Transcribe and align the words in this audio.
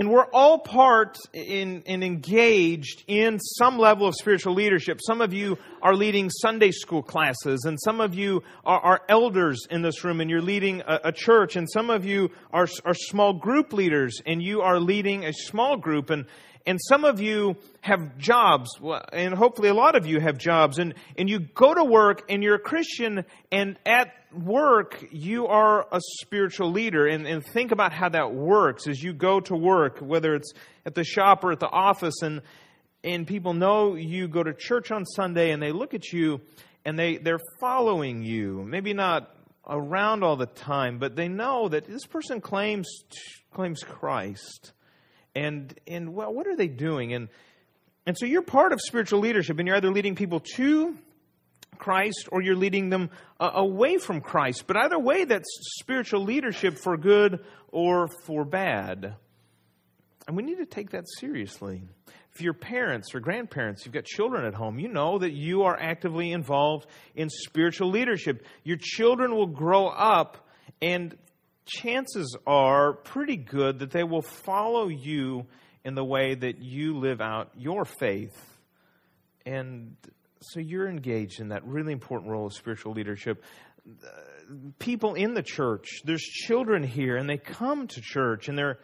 And 0.00 0.10
we're 0.10 0.30
all 0.32 0.58
part 0.58 1.18
in, 1.34 1.82
in 1.82 2.02
engaged 2.02 3.04
in 3.06 3.38
some 3.38 3.78
level 3.78 4.06
of 4.06 4.14
spiritual 4.14 4.54
leadership. 4.54 4.98
Some 5.06 5.20
of 5.20 5.34
you 5.34 5.58
are 5.82 5.94
leading 5.94 6.30
Sunday 6.30 6.70
school 6.70 7.02
classes, 7.02 7.66
and 7.66 7.78
some 7.84 8.00
of 8.00 8.14
you 8.14 8.42
are, 8.64 8.80
are 8.80 9.00
elders 9.10 9.66
in 9.70 9.82
this 9.82 10.02
room, 10.02 10.22
and 10.22 10.30
you're 10.30 10.40
leading 10.40 10.80
a, 10.80 11.00
a, 11.04 11.12
church, 11.12 11.54
and 11.54 11.68
some 11.70 11.90
of 11.90 12.06
you 12.06 12.30
are, 12.50 12.66
are 12.86 12.94
small 12.94 13.34
group 13.34 13.74
leaders, 13.74 14.22
and 14.24 14.42
you 14.42 14.62
are 14.62 14.80
leading 14.80 15.26
a 15.26 15.34
small 15.34 15.76
group, 15.76 16.08
and, 16.08 16.24
and 16.64 16.78
some 16.88 17.04
of 17.04 17.20
you 17.20 17.58
have 17.82 18.16
jobs, 18.16 18.70
and 19.12 19.34
hopefully 19.34 19.68
a 19.68 19.74
lot 19.74 19.96
of 19.96 20.06
you 20.06 20.18
have 20.18 20.38
jobs, 20.38 20.78
and, 20.78 20.94
and 21.18 21.28
you 21.28 21.40
go 21.40 21.74
to 21.74 21.84
work, 21.84 22.22
and 22.30 22.42
you're 22.42 22.54
a 22.54 22.58
Christian, 22.58 23.26
and 23.52 23.78
at 23.84 24.14
work, 24.32 25.04
you 25.10 25.46
are 25.46 25.86
a 25.92 26.00
spiritual 26.20 26.70
leader. 26.70 27.06
And, 27.06 27.26
and 27.26 27.44
think 27.44 27.72
about 27.72 27.92
how 27.92 28.08
that 28.10 28.34
works 28.34 28.86
as 28.86 29.02
you 29.02 29.12
go 29.12 29.40
to 29.40 29.56
work, 29.56 29.98
whether 29.98 30.34
it's 30.34 30.52
at 30.86 30.94
the 30.94 31.04
shop 31.04 31.44
or 31.44 31.52
at 31.52 31.60
the 31.60 31.68
office, 31.68 32.22
and, 32.22 32.42
and 33.04 33.26
people 33.26 33.54
know 33.54 33.94
you 33.94 34.28
go 34.28 34.42
to 34.42 34.54
church 34.54 34.90
on 34.90 35.04
Sunday, 35.04 35.50
and 35.50 35.62
they 35.62 35.72
look 35.72 35.94
at 35.94 36.12
you, 36.12 36.40
and 36.84 36.98
they, 36.98 37.16
they're 37.16 37.40
following 37.60 38.22
you. 38.22 38.64
Maybe 38.66 38.94
not 38.94 39.34
around 39.66 40.24
all 40.24 40.36
the 40.36 40.46
time, 40.46 40.98
but 40.98 41.16
they 41.16 41.28
know 41.28 41.68
that 41.68 41.84
this 41.86 42.06
person 42.06 42.40
claims, 42.40 42.88
claims 43.52 43.82
Christ 43.82 44.72
and 45.34 45.74
and 45.86 46.14
well, 46.14 46.32
what 46.32 46.46
are 46.46 46.56
they 46.56 46.68
doing? 46.68 47.12
And 47.12 47.28
and 48.06 48.16
so 48.18 48.26
you're 48.26 48.42
part 48.42 48.72
of 48.72 48.80
spiritual 48.80 49.20
leadership, 49.20 49.58
and 49.58 49.66
you're 49.66 49.76
either 49.76 49.90
leading 49.90 50.14
people 50.14 50.40
to 50.56 50.96
Christ 51.80 52.28
or 52.30 52.42
you're 52.42 52.54
leading 52.54 52.90
them 52.90 53.10
uh, 53.40 53.50
away 53.54 53.96
from 53.96 54.20
Christ. 54.20 54.64
But 54.66 54.76
either 54.76 54.98
way, 54.98 55.24
that's 55.24 55.48
spiritual 55.80 56.22
leadership 56.22 56.78
for 56.78 56.96
good 56.96 57.44
or 57.68 58.08
for 58.26 58.44
bad. 58.44 59.16
And 60.28 60.36
we 60.36 60.42
need 60.42 60.58
to 60.58 60.66
take 60.66 60.90
that 60.90 61.06
seriously. 61.18 61.82
If 62.32 62.40
you're 62.40 62.54
parents 62.54 63.14
or 63.14 63.20
grandparents, 63.20 63.84
you've 63.84 63.94
got 63.94 64.04
children 64.04 64.44
at 64.44 64.54
home, 64.54 64.78
you 64.78 64.88
know 64.88 65.18
that 65.18 65.32
you 65.32 65.62
are 65.62 65.76
actively 65.76 66.30
involved 66.30 66.86
in 67.16 67.28
spiritual 67.28 67.90
leadership. 67.90 68.46
Your 68.62 68.76
children 68.78 69.34
will 69.34 69.48
grow 69.48 69.88
up 69.88 70.46
and 70.80 71.16
chances 71.64 72.36
are 72.46 72.92
pretty 72.92 73.36
good 73.36 73.80
that 73.80 73.90
they 73.90 74.04
will 74.04 74.22
follow 74.22 74.88
you 74.88 75.46
in 75.84 75.94
the 75.94 76.04
way 76.04 76.34
that 76.34 76.60
you 76.60 76.98
live 76.98 77.20
out 77.20 77.50
your 77.56 77.84
faith. 77.84 78.36
And 79.46 79.96
so 80.42 80.60
you're 80.60 80.88
engaged 80.88 81.40
in 81.40 81.48
that 81.48 81.64
really 81.64 81.92
important 81.92 82.30
role 82.30 82.46
of 82.46 82.52
spiritual 82.52 82.92
leadership. 82.92 83.44
People 84.78 85.14
in 85.14 85.34
the 85.34 85.42
church, 85.42 86.00
there's 86.04 86.22
children 86.22 86.82
here, 86.82 87.16
and 87.16 87.28
they 87.28 87.38
come 87.38 87.86
to 87.88 88.00
church 88.00 88.48
and 88.48 88.56
they're 88.56 88.78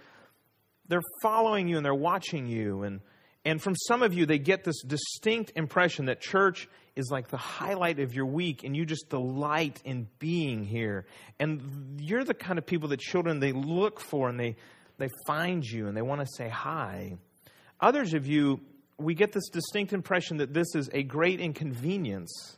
they're 0.88 1.02
following 1.20 1.66
you 1.66 1.76
and 1.76 1.84
they're 1.84 1.94
watching 1.94 2.46
you 2.46 2.84
and 2.84 3.00
and 3.44 3.62
from 3.62 3.74
some 3.88 4.02
of 4.02 4.12
you 4.12 4.26
they 4.26 4.38
get 4.38 4.64
this 4.64 4.82
distinct 4.82 5.52
impression 5.56 6.06
that 6.06 6.20
church 6.20 6.68
is 6.96 7.10
like 7.10 7.28
the 7.28 7.36
highlight 7.36 8.00
of 8.00 8.14
your 8.14 8.26
week 8.26 8.64
and 8.64 8.76
you 8.76 8.84
just 8.84 9.08
delight 9.08 9.80
in 9.84 10.08
being 10.18 10.64
here. 10.64 11.06
And 11.38 12.00
you're 12.00 12.24
the 12.24 12.34
kind 12.34 12.58
of 12.58 12.66
people 12.66 12.88
that 12.88 13.00
children 13.00 13.38
they 13.38 13.52
look 13.52 14.00
for 14.00 14.28
and 14.28 14.38
they 14.38 14.56
they 14.98 15.08
find 15.26 15.64
you 15.64 15.88
and 15.88 15.96
they 15.96 16.02
want 16.02 16.22
to 16.22 16.26
say 16.36 16.48
hi. 16.48 17.16
Others 17.80 18.14
of 18.14 18.26
you 18.26 18.60
we 18.98 19.14
get 19.14 19.32
this 19.32 19.48
distinct 19.48 19.92
impression 19.92 20.38
that 20.38 20.54
this 20.54 20.74
is 20.74 20.88
a 20.92 21.02
great 21.02 21.40
inconvenience 21.40 22.56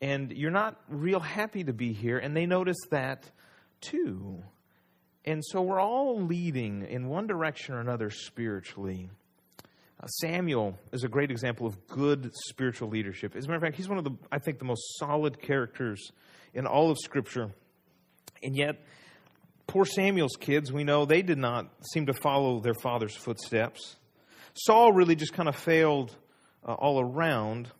and 0.00 0.32
you're 0.32 0.50
not 0.50 0.80
real 0.88 1.20
happy 1.20 1.64
to 1.64 1.72
be 1.72 1.92
here 1.92 2.18
and 2.18 2.36
they 2.36 2.46
notice 2.46 2.78
that 2.90 3.30
too. 3.80 4.42
And 5.24 5.44
so 5.44 5.60
we're 5.60 5.80
all 5.80 6.22
leading 6.22 6.86
in 6.86 7.08
one 7.08 7.26
direction 7.26 7.74
or 7.74 7.80
another 7.80 8.10
spiritually. 8.10 9.10
Uh, 10.00 10.06
Samuel 10.06 10.78
is 10.92 11.04
a 11.04 11.08
great 11.08 11.30
example 11.30 11.66
of 11.66 11.86
good 11.86 12.30
spiritual 12.48 12.88
leadership. 12.88 13.34
As 13.34 13.44
a 13.44 13.48
matter 13.48 13.56
of 13.56 13.62
fact, 13.62 13.76
he's 13.76 13.88
one 13.88 13.98
of 13.98 14.04
the, 14.04 14.12
I 14.30 14.38
think, 14.38 14.58
the 14.58 14.64
most 14.64 14.82
solid 14.98 15.42
characters 15.42 16.12
in 16.54 16.66
all 16.66 16.90
of 16.90 16.98
Scripture. 17.02 17.50
And 18.42 18.56
yet, 18.56 18.84
poor 19.66 19.84
Samuel's 19.84 20.36
kids, 20.38 20.72
we 20.72 20.84
know 20.84 21.04
they 21.04 21.22
did 21.22 21.38
not 21.38 21.68
seem 21.92 22.06
to 22.06 22.14
follow 22.14 22.60
their 22.60 22.74
father's 22.74 23.16
footsteps. 23.16 23.96
Saul 24.64 24.92
really 24.92 25.16
just 25.16 25.32
kind 25.32 25.48
of 25.48 25.56
failed 25.56 26.14
uh, 26.66 26.72
all 26.72 27.00
around. 27.00 27.70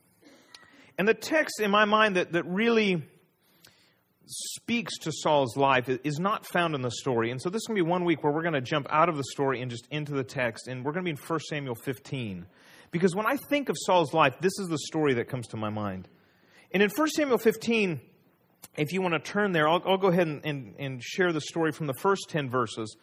And 0.98 1.06
the 1.06 1.14
text 1.14 1.60
in 1.60 1.70
my 1.70 1.84
mind 1.84 2.16
that, 2.16 2.32
that 2.32 2.44
really 2.46 3.02
speaks 4.26 4.98
to 4.98 5.12
Saul's 5.12 5.56
life 5.56 5.88
is 5.88 6.18
not 6.18 6.46
found 6.46 6.74
in 6.74 6.82
the 6.82 6.90
story. 6.90 7.30
And 7.30 7.40
so 7.40 7.48
this 7.48 7.62
is 7.62 7.66
going 7.66 7.78
to 7.78 7.84
be 7.84 7.88
one 7.88 8.04
week 8.04 8.22
where 8.22 8.32
we're 8.32 8.42
going 8.42 8.54
to 8.54 8.60
jump 8.60 8.86
out 8.90 9.08
of 9.08 9.16
the 9.16 9.24
story 9.24 9.62
and 9.62 9.70
just 9.70 9.86
into 9.90 10.12
the 10.12 10.24
text. 10.24 10.68
And 10.68 10.84
we're 10.84 10.92
going 10.92 11.04
to 11.04 11.12
be 11.12 11.18
in 11.18 11.26
1 11.26 11.40
Samuel 11.48 11.74
15. 11.74 12.46
Because 12.90 13.14
when 13.14 13.26
I 13.26 13.36
think 13.36 13.68
of 13.68 13.76
Saul's 13.78 14.12
life, 14.12 14.34
this 14.40 14.58
is 14.58 14.68
the 14.68 14.78
story 14.78 15.14
that 15.14 15.28
comes 15.28 15.48
to 15.48 15.56
my 15.56 15.70
mind. 15.70 16.08
And 16.72 16.82
in 16.82 16.90
1 16.90 17.08
Samuel 17.08 17.38
15, 17.38 18.00
if 18.76 18.92
you 18.92 19.02
want 19.02 19.14
to 19.14 19.20
turn 19.20 19.52
there, 19.52 19.68
I'll, 19.68 19.82
I'll 19.86 19.98
go 19.98 20.08
ahead 20.08 20.26
and, 20.26 20.44
and, 20.44 20.74
and, 20.78 21.02
share 21.02 21.32
the 21.32 21.40
story 21.40 21.72
from 21.72 21.86
the 21.86 21.94
first 21.94 22.26
10 22.28 22.50
verses. 22.50 22.96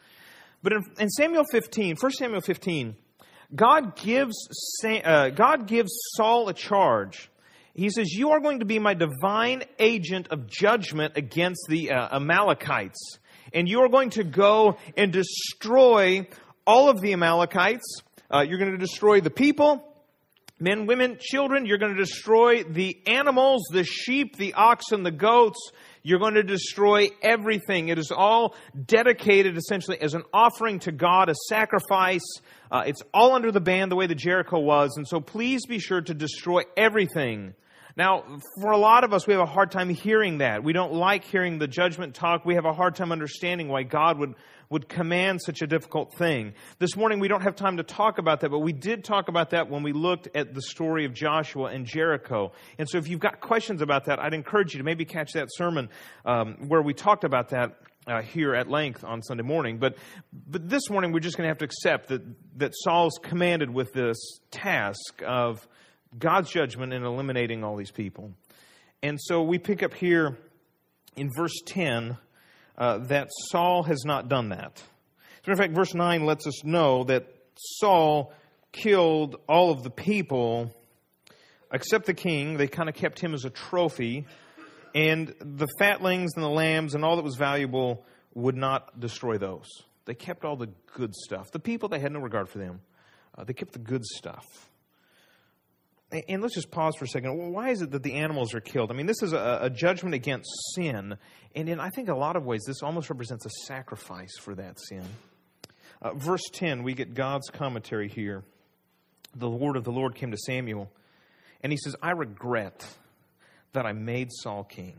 But 0.62 0.74
in, 0.74 0.84
in 1.00 1.10
Samuel 1.10 1.44
15, 1.52 1.96
1 2.00 2.12
Samuel 2.12 2.42
15, 2.42 2.96
God 3.54 3.96
gives, 3.96 4.36
uh, 4.84 5.30
God 5.30 5.68
gives 5.68 5.92
Saul 6.16 6.50
a 6.50 6.54
charge 6.54 7.30
he 7.76 7.90
says, 7.90 8.14
You 8.14 8.32
are 8.32 8.40
going 8.40 8.60
to 8.60 8.66
be 8.66 8.80
my 8.80 8.94
divine 8.94 9.64
agent 9.80 10.30
of 10.32 10.48
judgment 10.48 11.18
against 11.18 11.66
the 11.68 11.92
uh, 11.92 12.16
Amalekites. 12.16 13.20
And 13.54 13.68
you 13.68 13.82
are 13.82 13.90
going 13.90 14.12
to 14.12 14.24
go 14.24 14.78
and 14.98 15.12
destroy 15.12 16.28
all 16.66 16.90
of 16.90 17.02
the 17.02 17.14
Amalekites. 17.14 18.02
Uh, 18.34 18.46
you're 18.48 18.58
going 18.58 18.72
to 18.72 18.78
destroy 18.78 19.20
the 19.20 19.30
people, 19.30 19.86
men, 20.58 20.88
women, 20.88 21.18
children. 21.20 21.66
You're 21.66 21.78
going 21.78 21.94
to 21.94 22.02
destroy 22.02 22.64
the 22.64 22.98
animals, 23.06 23.64
the 23.72 23.84
sheep, 23.84 24.38
the 24.38 24.54
oxen, 24.54 25.04
the 25.04 25.12
goats. 25.12 25.60
You're 26.08 26.20
going 26.20 26.36
to 26.36 26.44
destroy 26.44 27.10
everything. 27.24 27.90
It 27.90 27.98
is 27.98 28.12
all 28.16 28.54
dedicated 28.86 29.58
essentially 29.58 30.00
as 30.00 30.14
an 30.14 30.22
offering 30.32 30.78
to 30.82 30.92
God, 30.92 31.30
a 31.30 31.34
sacrifice. 31.50 32.22
Uh, 32.72 32.84
it's 32.86 33.02
all 33.12 33.34
under 33.34 33.52
the 33.52 33.60
ban 33.60 33.90
the 33.90 33.96
way 33.96 34.06
that 34.06 34.14
Jericho 34.14 34.60
was. 34.60 34.98
And 34.98 35.08
so 35.08 35.20
please 35.20 35.66
be 35.66 35.80
sure 35.80 36.02
to 36.02 36.14
destroy 36.14 36.62
everything 36.78 37.56
now, 37.98 38.40
for 38.60 38.72
a 38.72 38.78
lot 38.78 39.06
of 39.06 39.14
us, 39.14 39.26
we 39.26 39.34
have 39.34 39.42
a 39.42 39.46
hard 39.46 39.72
time 39.72 39.88
hearing 39.90 40.40
that. 40.40 40.64
We 40.64 40.74
don't 40.74 40.94
like 40.94 41.24
hearing 41.24 41.60
the 41.60 41.68
judgment 41.68 42.14
talk. 42.14 42.44
We 42.44 42.56
have 42.56 42.66
a 42.66 42.74
hard 42.74 42.96
time 42.96 43.14
understanding 43.14 43.70
why 43.70 43.84
God 43.84 44.20
would, 44.20 44.36
would 44.70 44.90
command 44.90 45.42
such 45.42 45.62
a 45.62 45.68
difficult 45.68 46.14
thing. 46.18 46.56
This 46.78 46.98
morning, 46.98 47.22
we 47.22 47.30
don't 47.30 47.44
have 47.44 47.56
time 47.56 47.78
to 47.78 47.84
talk 47.84 48.18
about 48.18 48.42
that, 48.42 48.50
but 48.50 48.60
we 48.60 48.74
did 48.74 49.06
talk 49.06 49.30
about 49.30 49.52
that 49.52 49.70
when 49.70 49.82
we 49.82 49.94
looked 49.94 50.28
at 50.36 50.54
the 50.54 50.62
story 50.62 51.06
of 51.06 51.14
Joshua 51.14 51.68
and 51.68 51.86
Jericho. 51.86 52.52
And 52.78 52.90
so, 52.90 52.98
if 52.98 53.08
you've 53.08 53.22
got 53.22 53.40
questions 53.40 53.82
about 53.82 54.06
that, 54.06 54.20
I'd 54.20 54.34
encourage 54.34 54.74
you 54.74 54.80
to 54.80 54.84
maybe 54.84 55.06
catch 55.06 55.32
that 55.34 55.48
sermon 55.52 55.88
um, 56.26 56.68
where 56.68 56.82
we 56.82 56.94
talked 56.94 57.24
about 57.24 57.50
that 57.50 57.78
uh, 58.08 58.22
here 58.22 58.54
at 58.54 58.70
length 58.70 59.06
on 59.06 59.22
Sunday 59.22 59.44
morning. 59.44 59.78
But, 59.78 59.96
but 60.34 60.68
this 60.68 60.90
morning, 60.90 61.14
we're 61.14 61.22
just 61.22 61.38
going 61.38 61.46
to 61.46 61.50
have 61.50 61.60
to 61.60 61.66
accept 61.66 62.10
that, 62.10 62.22
that 62.58 62.74
Saul's 62.76 63.18
commanded 63.24 63.74
with 63.74 63.94
this 63.94 64.18
task 64.52 65.24
of 65.26 65.66
God's 66.18 66.50
judgment 66.50 66.94
in 66.94 67.04
eliminating 67.04 67.64
all 67.64 67.76
these 67.76 67.92
people. 67.92 68.32
And 69.04 69.20
so 69.22 69.44
we 69.44 69.60
pick 69.60 69.84
up 69.84 69.94
here 69.94 70.38
in 71.16 71.30
verse 71.36 71.56
10 71.66 72.18
uh, 72.78 72.98
that 73.00 73.30
Saul 73.50 73.84
has 73.84 74.04
not 74.06 74.30
done 74.30 74.50
that. 74.50 74.82
As 74.82 75.48
a 75.48 75.50
matter 75.50 75.52
of 75.52 75.58
fact, 75.60 75.74
verse 75.74 75.94
9 75.94 76.26
lets 76.26 76.48
us 76.48 76.64
know 76.64 77.04
that 77.06 77.28
Saul 77.56 78.34
killed 78.72 79.38
all 79.48 79.72
of 79.72 79.84
the 79.84 79.90
people 79.90 80.76
except 81.72 82.06
the 82.06 82.14
king. 82.14 82.58
They 82.58 82.68
kind 82.68 82.90
of 82.90 82.96
kept 82.96 83.20
him 83.20 83.34
as 83.34 83.46
a 83.46 83.50
trophy. 83.50 84.26
And 84.94 85.34
the 85.40 85.68
fatlings 85.80 86.32
and 86.36 86.44
the 86.44 86.50
lambs 86.50 86.96
and 86.96 87.04
all 87.04 87.18
that 87.18 87.24
was 87.24 87.36
valuable 87.36 88.06
would 88.34 88.56
not 88.56 89.00
destroy 89.00 89.38
those. 89.38 89.68
They 90.06 90.14
kept 90.14 90.46
all 90.46 90.56
the 90.56 90.70
good 90.94 91.14
stuff. 91.16 91.52
The 91.52 91.60
people, 91.60 91.90
they 91.90 92.00
had 92.00 92.12
no 92.12 92.20
regard 92.20 92.50
for 92.50 92.60
them. 92.60 92.82
Uh, 93.38 93.44
they 93.44 93.54
kept 93.54 93.74
the 93.74 93.80
good 93.80 94.06
stuff 94.06 94.46
and 96.12 96.42
let's 96.42 96.56
just 96.56 96.72
pause 96.72 96.96
for 96.96 97.06
a 97.06 97.08
second. 97.08 97.52
Why 97.52 97.70
is 97.70 97.82
it 97.82 97.92
that 97.92 98.04
the 98.04 98.14
animals 98.14 98.54
are 98.54 98.62
killed? 98.62 98.92
I 98.92 98.94
mean, 98.94 99.06
this 99.06 99.22
is 99.22 99.34
a, 99.34 99.60
a 99.64 99.70
judgment 99.70 100.16
against 100.16 100.50
sin, 100.76 101.18
and 101.56 101.70
in 101.70 101.80
I 101.80 101.90
think 101.90 102.10
a 102.10 102.16
lot 102.16 102.36
of 102.36 102.46
ways 102.46 102.64
this 102.66 102.82
almost 102.84 103.10
represents 103.10 103.46
a 103.46 103.50
sacrifice 103.66 104.38
for 104.38 104.56
that 104.56 104.80
sin. 104.80 105.06
Uh, 106.02 106.14
verse 106.14 106.44
10, 106.54 106.84
we 106.84 106.94
get 106.94 107.14
God's 107.14 107.50
commentary 107.50 108.08
here. 108.08 108.44
The 109.36 109.50
word 109.50 109.76
of 109.76 109.84
the 109.84 109.92
Lord 109.92 110.16
came 110.16 110.32
to 110.32 110.38
Samuel, 110.38 110.92
and 111.62 111.72
he 111.72 111.78
says, 111.78 111.96
I 112.02 112.12
regret 112.12 112.86
that 113.74 113.86
I 113.86 113.94
made 113.94 114.30
Saul 114.32 114.64
king. 114.64 114.96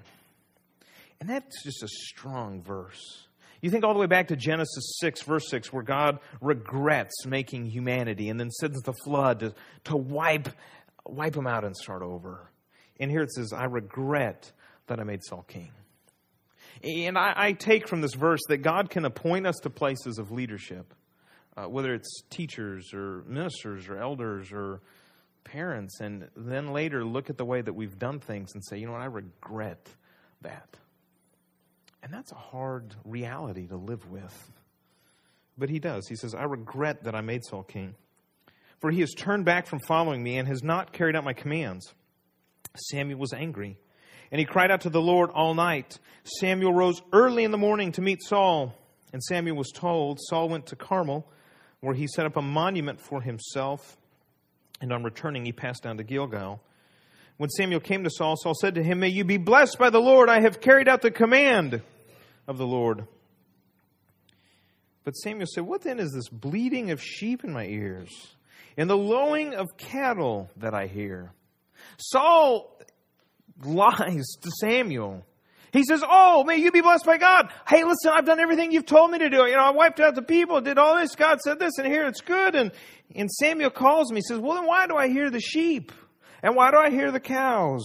And 1.21 1.29
that's 1.29 1.63
just 1.63 1.83
a 1.83 1.89
strong 1.89 2.63
verse. 2.63 3.27
You 3.63 3.71
think 3.71 3.85
all 3.85 3.95
the 3.95 4.01
way 4.01 4.07
back 4.07 4.29
to 4.29 4.37
Genesis 4.37 4.99
6, 5.01 5.23
verse 5.23 5.49
6, 5.49 5.73
where 5.73 5.83
God 5.83 6.19
regrets 6.41 7.25
making 7.25 7.67
humanity 7.67 8.29
and 8.29 8.39
then 8.39 8.51
sends 8.51 8.81
the 8.83 8.93
flood 9.05 9.41
to, 9.41 9.55
to 9.85 9.97
wipe 9.97 10.49
wipe 11.07 11.35
them 11.35 11.47
out 11.47 11.65
and 11.65 11.77
start 11.77 12.03
over. 12.03 12.51
And 12.99 13.11
here 13.11 13.23
it 13.23 13.33
says, 13.33 13.53
I 13.53 13.65
regret 13.65 14.53
that 14.87 15.01
I 15.01 15.05
made 15.05 15.25
Saul 15.25 15.43
king. 15.43 15.71
And 16.83 17.17
I, 17.19 17.33
I 17.37 17.53
take 17.53 17.89
from 17.89 18.01
this 18.01 18.15
verse 18.15 18.41
that 18.49 18.59
God 18.59 18.91
can 18.91 19.05
appoint 19.05 19.47
us 19.47 19.57
to 19.63 19.71
places 19.71 20.19
of 20.19 20.31
leadership. 20.31 20.95
uh, 21.57 21.65
whether 21.65 21.95
it's 21.95 22.23
teachers 22.31 22.93
or 22.93 23.25
ministers 23.27 23.89
or 23.89 23.99
elders 23.99 24.53
or 24.53 24.81
parents, 25.45 26.01
and 26.01 26.29
then 26.37 26.73
later 26.73 27.05
look 27.05 27.31
at 27.31 27.39
the 27.39 27.45
way 27.45 27.63
that 27.63 27.73
we've 27.73 27.99
done 27.99 28.21
things 28.21 28.53
and 28.55 28.65
say, 28.65 28.79
you 28.79 28.87
know 28.87 28.93
what, 28.93 29.01
I 29.01 29.07
regret 29.07 29.89
that. 30.43 30.77
And 32.03 32.13
that's 32.13 32.33
a 32.33 32.37
hard 32.37 32.95
reality 33.05 33.67
to 33.69 33.77
live 33.77 34.11
with. 34.11 34.51
But 35.59 35.71
he 35.71 35.79
does. 35.79 36.07
He 36.09 36.17
says, 36.17 36.35
I 36.35 36.45
regret 36.45 37.05
that 37.05 37.15
I 37.15 37.23
made 37.23 37.45
Saul 37.45 37.63
king, 37.63 37.95
for 38.81 38.91
he 38.91 39.01
has 39.01 39.13
turned 39.15 39.45
back 39.45 39.67
from 39.67 39.81
following 39.81 40.23
me 40.23 40.39
and 40.39 40.49
has 40.49 40.63
not 40.63 40.93
carried 40.93 41.17
out 41.17 41.25
my 41.25 41.33
commands. 41.33 41.93
Samuel 42.77 43.19
was 43.19 43.33
angry, 43.33 43.79
and 44.31 44.39
he 44.39 44.45
cried 44.45 44.71
out 44.71 44.83
to 44.83 44.91
the 44.91 45.01
Lord 45.01 45.31
all 45.31 45.55
night. 45.55 45.99
Samuel 46.41 46.75
rose 46.75 47.01
early 47.13 47.45
in 47.45 47.51
the 47.51 47.59
morning 47.59 47.93
to 47.93 48.03
meet 48.03 48.23
Saul, 48.23 48.75
and 49.13 49.23
Samuel 49.23 49.57
was 49.57 49.71
told. 49.75 50.19
Saul 50.21 50.49
went 50.49 50.67
to 50.67 50.77
Carmel, 50.77 51.27
where 51.81 51.95
he 51.95 52.07
set 52.07 52.27
up 52.27 52.37
a 52.37 52.43
monument 52.43 53.01
for 53.01 53.23
himself, 53.23 53.97
and 54.81 54.93
on 54.93 55.03
returning, 55.03 55.45
he 55.45 55.53
passed 55.53 55.83
down 55.83 55.97
to 55.97 56.05
Gilgal. 56.05 56.61
When 57.39 57.51
Samuel 57.51 57.81
came 57.81 58.05
to 58.05 58.11
Saul, 58.11 58.37
Saul 58.37 58.55
said 58.55 58.75
to 58.77 58.83
him, 58.83 59.01
May 59.01 59.09
you 59.09 59.25
be 59.25 59.37
blessed 59.37 59.79
by 59.79 59.91
the 59.91 60.01
Lord. 60.01 60.29
I 60.29 60.41
have 60.41 60.61
carried 60.61 60.89
out 60.89 61.03
the 61.03 61.11
command 61.11 61.83
of 62.47 62.59
the 62.59 62.67
Lord. 62.67 63.07
But 65.05 65.13
Samuel 65.13 65.47
said, 65.47 65.65
What 65.65 65.83
then 65.83 66.01
is 66.01 66.13
this 66.13 66.29
bleating 66.29 66.91
of 66.91 67.03
sheep 67.03 67.45
in 67.45 67.53
my 67.53 67.67
ears 67.67 68.36
and 68.77 68.89
the 68.91 68.97
lowing 68.97 69.55
of 69.55 69.77
cattle 69.77 70.51
that 70.57 70.75
I 70.75 70.87
hear? 70.87 71.33
Saul 71.99 72.79
lies 73.65 74.37
to 74.43 74.51
Samuel. 74.61 75.25
He 75.73 75.85
says, 75.85 76.03
Oh, 76.09 76.45
may 76.45 76.57
you 76.57 76.71
be 76.71 76.81
blessed 76.81 77.05
by 77.05 77.19
God. 77.19 77.51
Hey, 77.69 77.85
listen, 77.85 78.13
I've 78.15 78.25
done 78.25 78.41
everything 78.41 78.73
you've 78.73 78.87
told 78.87 79.11
me 79.11 79.19
to 79.19 79.29
do. 79.29 79.47
You 79.47 79.57
know, 79.57 79.65
I 79.65 79.71
wiped 79.71 80.01
out 80.01 80.15
the 80.15 80.23
people, 80.23 80.61
did 80.61 80.79
all 80.79 80.97
this. 80.97 81.15
God 81.15 81.41
said 81.41 81.59
this, 81.59 81.79
and 81.79 81.87
here 81.87 82.07
it's 82.07 82.21
good. 82.21 82.55
And, 82.55 82.73
and 83.15 83.31
Samuel 83.31 83.71
calls 83.71 84.11
me, 84.11 84.17
he 84.17 84.23
says, 84.23 84.39
Well, 84.39 84.55
then 84.55 84.67
why 84.67 84.87
do 84.87 84.97
I 84.97 85.09
hear 85.09 85.31
the 85.31 85.41
sheep? 85.41 85.93
And 86.43 86.55
why 86.55 86.71
do 86.71 86.79
I 86.79 86.91
hear 86.91 87.11
the 87.11 87.21
cows? 87.21 87.85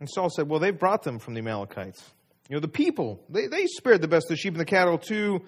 And 0.00 0.08
Saul 0.10 0.28
said, 0.28 0.48
Well, 0.48 0.60
they've 0.60 0.78
brought 0.78 1.02
them 1.02 1.18
from 1.18 1.34
the 1.34 1.40
Amalekites. 1.40 2.02
You 2.48 2.56
know, 2.56 2.60
the 2.60 2.68
people, 2.68 3.22
they, 3.30 3.46
they 3.46 3.66
spared 3.66 4.02
the 4.02 4.08
best 4.08 4.26
of 4.26 4.30
the 4.30 4.36
sheep 4.36 4.52
and 4.52 4.60
the 4.60 4.66
cattle 4.66 4.98
to, 4.98 5.40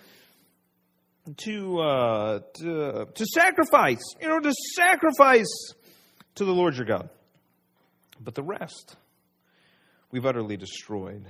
to, 1.38 1.80
uh, 1.80 2.40
to, 2.54 3.06
to 3.14 3.26
sacrifice, 3.26 4.02
you 4.20 4.28
know, 4.28 4.40
to 4.40 4.52
sacrifice 4.74 5.72
to 6.36 6.44
the 6.44 6.52
Lord 6.52 6.76
your 6.76 6.86
God. 6.86 7.08
But 8.20 8.34
the 8.34 8.42
rest, 8.42 8.96
we've 10.10 10.24
utterly 10.24 10.56
destroyed. 10.56 11.24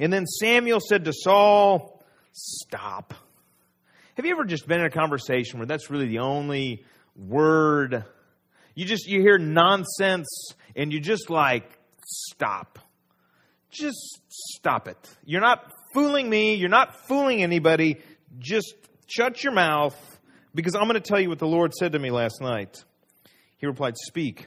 And 0.00 0.12
then 0.12 0.26
Samuel 0.26 0.80
said 0.80 1.04
to 1.04 1.12
Saul, 1.12 2.02
Stop. 2.32 3.14
Have 4.16 4.24
you 4.24 4.32
ever 4.32 4.44
just 4.44 4.66
been 4.66 4.80
in 4.80 4.86
a 4.86 4.90
conversation 4.90 5.58
where 5.58 5.66
that's 5.66 5.90
really 5.90 6.08
the 6.08 6.18
only 6.18 6.84
word? 7.16 8.04
You 8.74 8.84
just, 8.84 9.06
you 9.06 9.20
hear 9.20 9.38
nonsense 9.38 10.52
and 10.74 10.92
you 10.92 11.00
just 11.00 11.30
like, 11.30 11.70
stop 12.04 12.78
just 13.74 14.20
stop 14.28 14.88
it. 14.88 14.96
You're 15.24 15.40
not 15.40 15.70
fooling 15.92 16.30
me. 16.30 16.54
You're 16.54 16.68
not 16.68 17.06
fooling 17.08 17.42
anybody. 17.42 18.00
Just 18.38 18.74
shut 19.06 19.42
your 19.42 19.52
mouth 19.52 19.96
because 20.54 20.74
I'm 20.74 20.84
going 20.84 20.94
to 20.94 21.00
tell 21.00 21.20
you 21.20 21.28
what 21.28 21.38
the 21.38 21.46
Lord 21.46 21.72
said 21.74 21.92
to 21.92 21.98
me 21.98 22.10
last 22.10 22.40
night. 22.40 22.84
He 23.58 23.66
replied, 23.66 23.94
Speak. 23.96 24.46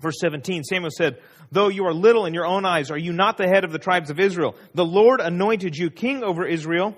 Verse 0.00 0.16
17 0.20 0.64
Samuel 0.64 0.90
said, 0.96 1.18
Though 1.50 1.68
you 1.68 1.84
are 1.86 1.94
little 1.94 2.26
in 2.26 2.34
your 2.34 2.46
own 2.46 2.64
eyes, 2.64 2.90
are 2.90 2.98
you 2.98 3.12
not 3.12 3.36
the 3.36 3.46
head 3.46 3.64
of 3.64 3.72
the 3.72 3.78
tribes 3.78 4.10
of 4.10 4.18
Israel? 4.18 4.56
The 4.74 4.84
Lord 4.84 5.20
anointed 5.20 5.76
you 5.76 5.90
king 5.90 6.24
over 6.24 6.46
Israel, 6.46 6.96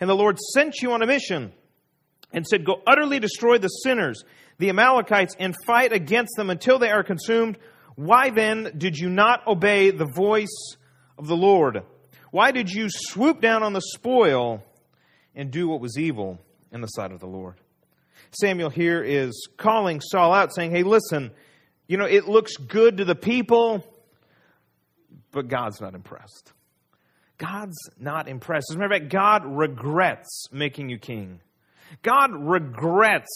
and 0.00 0.08
the 0.08 0.14
Lord 0.14 0.38
sent 0.38 0.76
you 0.80 0.92
on 0.92 1.02
a 1.02 1.06
mission 1.06 1.52
and 2.32 2.46
said, 2.46 2.64
Go 2.64 2.80
utterly 2.86 3.20
destroy 3.20 3.58
the 3.58 3.68
sinners, 3.68 4.24
the 4.58 4.70
Amalekites, 4.70 5.36
and 5.38 5.54
fight 5.66 5.92
against 5.92 6.36
them 6.36 6.48
until 6.48 6.78
they 6.78 6.90
are 6.90 7.02
consumed. 7.02 7.58
Why 7.96 8.30
then 8.30 8.72
did 8.78 8.96
you 8.96 9.08
not 9.10 9.46
obey 9.46 9.90
the 9.90 10.06
voice 10.06 10.76
of 11.18 11.26
the 11.26 11.36
Lord? 11.36 11.82
Why 12.30 12.52
did 12.52 12.70
you 12.70 12.88
swoop 12.88 13.40
down 13.40 13.62
on 13.62 13.72
the 13.72 13.82
spoil 13.82 14.62
and 15.38 15.50
do 15.50 15.68
what 15.68 15.80
was 15.80 15.96
evil 15.96 16.38
in 16.72 16.82
the 16.82 16.88
sight 16.88 17.12
of 17.12 17.20
the 17.20 17.26
Lord? 17.26 17.54
Samuel 18.32 18.68
here 18.68 19.02
is 19.02 19.48
calling 19.56 20.02
Saul 20.02 20.34
out, 20.34 20.54
saying, 20.54 20.72
Hey, 20.72 20.82
listen, 20.82 21.30
you 21.86 21.96
know, 21.96 22.04
it 22.04 22.28
looks 22.28 22.56
good 22.56 22.98
to 22.98 23.06
the 23.06 23.14
people, 23.14 23.82
but 25.30 25.48
God's 25.48 25.80
not 25.80 25.94
impressed. 25.94 26.52
God's 27.38 27.78
not 27.98 28.28
impressed. 28.28 28.66
As 28.70 28.74
a 28.74 28.78
matter 28.78 28.94
of 28.94 29.00
fact, 29.00 29.12
God 29.12 29.46
regrets 29.46 30.48
making 30.52 30.90
you 30.90 30.98
king. 30.98 31.40
God 32.02 32.32
regrets 32.34 33.30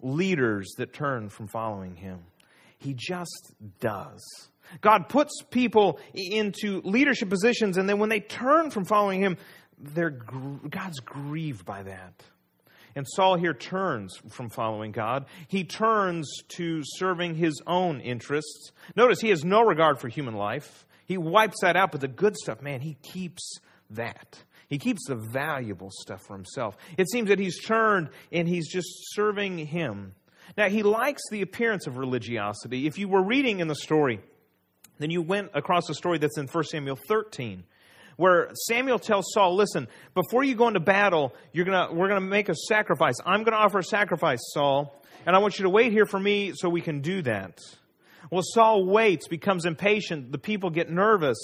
leaders 0.00 0.70
that 0.76 0.92
turn 0.92 1.30
from 1.30 1.48
following 1.48 1.96
him. 1.96 2.20
He 2.78 2.94
just 2.94 3.54
does. 3.80 4.22
God 4.80 5.08
puts 5.08 5.42
people 5.50 5.98
into 6.14 6.80
leadership 6.82 7.28
positions, 7.28 7.76
and 7.76 7.88
then 7.88 7.98
when 7.98 8.08
they 8.08 8.20
turn 8.20 8.70
from 8.70 8.84
following 8.84 9.20
Him, 9.20 9.36
they're, 9.82 10.10
God's 10.10 11.00
grieved 11.00 11.64
by 11.64 11.82
that. 11.82 12.22
And 12.94 13.06
Saul 13.08 13.36
here 13.36 13.54
turns 13.54 14.16
from 14.30 14.50
following 14.50 14.92
God. 14.92 15.26
He 15.48 15.64
turns 15.64 16.30
to 16.56 16.82
serving 16.84 17.34
his 17.34 17.60
own 17.66 18.00
interests. 18.00 18.72
Notice 18.96 19.20
he 19.20 19.30
has 19.30 19.44
no 19.44 19.62
regard 19.62 19.98
for 19.98 20.08
human 20.08 20.34
life. 20.34 20.86
He 21.06 21.16
wipes 21.16 21.60
that 21.62 21.76
out, 21.76 21.92
but 21.92 22.00
the 22.00 22.08
good 22.08 22.36
stuff, 22.36 22.60
man, 22.62 22.80
he 22.80 22.96
keeps 23.02 23.58
that. 23.90 24.42
He 24.68 24.78
keeps 24.78 25.06
the 25.06 25.16
valuable 25.16 25.90
stuff 25.90 26.22
for 26.26 26.34
himself. 26.34 26.76
It 26.96 27.10
seems 27.10 27.28
that 27.28 27.38
he's 27.38 27.62
turned 27.62 28.10
and 28.30 28.48
he's 28.48 28.70
just 28.70 28.88
serving 29.14 29.58
him. 29.58 30.14
Now, 30.56 30.68
he 30.68 30.82
likes 30.82 31.22
the 31.30 31.42
appearance 31.42 31.86
of 31.86 31.98
religiosity. 31.98 32.86
If 32.86 32.98
you 32.98 33.08
were 33.08 33.22
reading 33.22 33.60
in 33.60 33.68
the 33.68 33.74
story, 33.74 34.20
then 34.98 35.10
you 35.10 35.22
went 35.22 35.50
across 35.54 35.88
a 35.88 35.94
story 35.94 36.18
that's 36.18 36.38
in 36.38 36.46
1 36.46 36.64
Samuel 36.64 36.98
13 37.08 37.64
where 38.22 38.50
Samuel 38.68 39.00
tells 39.00 39.32
Saul, 39.34 39.56
"Listen, 39.56 39.88
before 40.14 40.44
you 40.44 40.54
go 40.54 40.68
into 40.68 40.78
battle, 40.78 41.34
you're 41.52 41.64
gonna 41.64 41.92
we're 41.92 42.06
gonna 42.06 42.20
make 42.20 42.48
a 42.48 42.54
sacrifice. 42.54 43.16
I'm 43.26 43.42
gonna 43.42 43.56
offer 43.56 43.80
a 43.80 43.82
sacrifice, 43.82 44.38
Saul, 44.54 44.94
and 45.26 45.34
I 45.34 45.40
want 45.40 45.58
you 45.58 45.64
to 45.64 45.70
wait 45.70 45.90
here 45.90 46.06
for 46.06 46.20
me 46.20 46.52
so 46.54 46.68
we 46.68 46.80
can 46.80 47.00
do 47.00 47.22
that." 47.22 47.58
Well, 48.30 48.44
Saul 48.44 48.86
waits, 48.86 49.26
becomes 49.26 49.64
impatient. 49.64 50.30
The 50.30 50.38
people 50.38 50.70
get 50.70 50.88
nervous, 50.88 51.36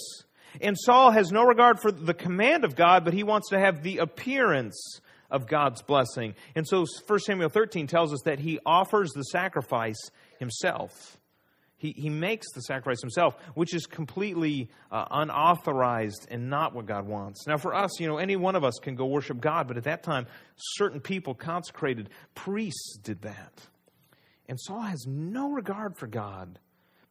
and 0.61 0.77
Saul 0.79 1.11
has 1.11 1.33
no 1.33 1.43
regard 1.43 1.81
for 1.81 1.91
the 1.91 2.15
command 2.15 2.65
of 2.65 2.77
God, 2.77 3.05
but 3.05 3.13
he 3.13 3.25
wants 3.25 3.49
to 3.49 3.59
have 3.59 3.83
the 3.83 3.99
appearance 3.99 5.01
of 5.33 5.49
God's 5.49 5.83
blessing. 5.83 6.37
And 6.55 6.65
so 6.65 6.85
1 7.09 7.19
Samuel 7.27 7.49
13 7.49 7.89
tells 7.89 8.13
us 8.13 8.21
that 8.25 8.39
he 8.39 8.61
offers 8.65 9.11
the 9.11 9.25
sacrifice 9.25 9.99
himself. 10.39 11.19
He, 11.79 11.95
he 11.97 12.11
makes 12.11 12.51
the 12.53 12.61
sacrifice 12.63 13.01
himself, 13.01 13.37
which 13.55 13.73
is 13.73 13.87
completely 13.87 14.69
uh, 14.91 15.07
unauthorized 15.13 16.27
and 16.29 16.51
not 16.51 16.75
what 16.75 16.87
God 16.87 17.07
wants. 17.07 17.47
Now, 17.47 17.57
for 17.57 17.73
us, 17.73 18.01
you 18.01 18.09
know, 18.09 18.19
any 18.19 18.35
one 18.35 18.57
of 18.57 18.65
us 18.65 18.75
can 18.83 18.97
go 18.97 19.07
worship 19.07 19.41
God, 19.41 19.69
but 19.69 19.77
at 19.77 19.85
that 19.85 20.03
time, 20.03 20.27
certain 20.57 21.01
people, 21.01 21.35
consecrated 21.35 22.11
priests, 22.35 22.99
did 23.03 23.23
that. 23.23 23.53
And 24.49 24.59
Saul 24.61 24.81
has 24.81 25.07
no 25.07 25.51
regard 25.51 25.97
for 25.97 26.09
God, 26.09 26.59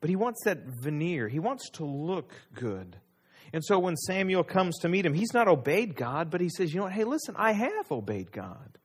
but 0.01 0.09
he 0.09 0.17
wants 0.17 0.43
that 0.43 0.65
veneer. 0.65 1.29
He 1.29 1.39
wants 1.39 1.69
to 1.71 1.85
look 1.85 2.33
good. 2.53 2.97
And 3.53 3.63
so 3.63 3.79
when 3.79 3.95
Samuel 3.95 4.43
comes 4.43 4.77
to 4.79 4.89
meet 4.89 5.05
him, 5.05 5.13
he's 5.13 5.33
not 5.33 5.47
obeyed 5.47 5.95
God, 5.95 6.29
but 6.29 6.41
he 6.41 6.49
says, 6.49 6.73
you 6.73 6.79
know 6.79 6.85
what? 6.85 6.93
Hey, 6.93 7.05
listen, 7.05 7.35
I 7.37 7.53
have 7.53 7.89
obeyed 7.89 8.33
God. 8.33 8.77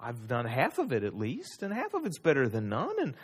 I've 0.00 0.26
done 0.26 0.46
half 0.46 0.78
of 0.78 0.92
it 0.92 1.04
at 1.04 1.14
least, 1.14 1.62
and 1.62 1.74
half 1.74 1.92
of 1.92 2.06
it's 2.06 2.18
better 2.18 2.48
than 2.48 2.70
none. 2.70 2.94
And 2.98 3.14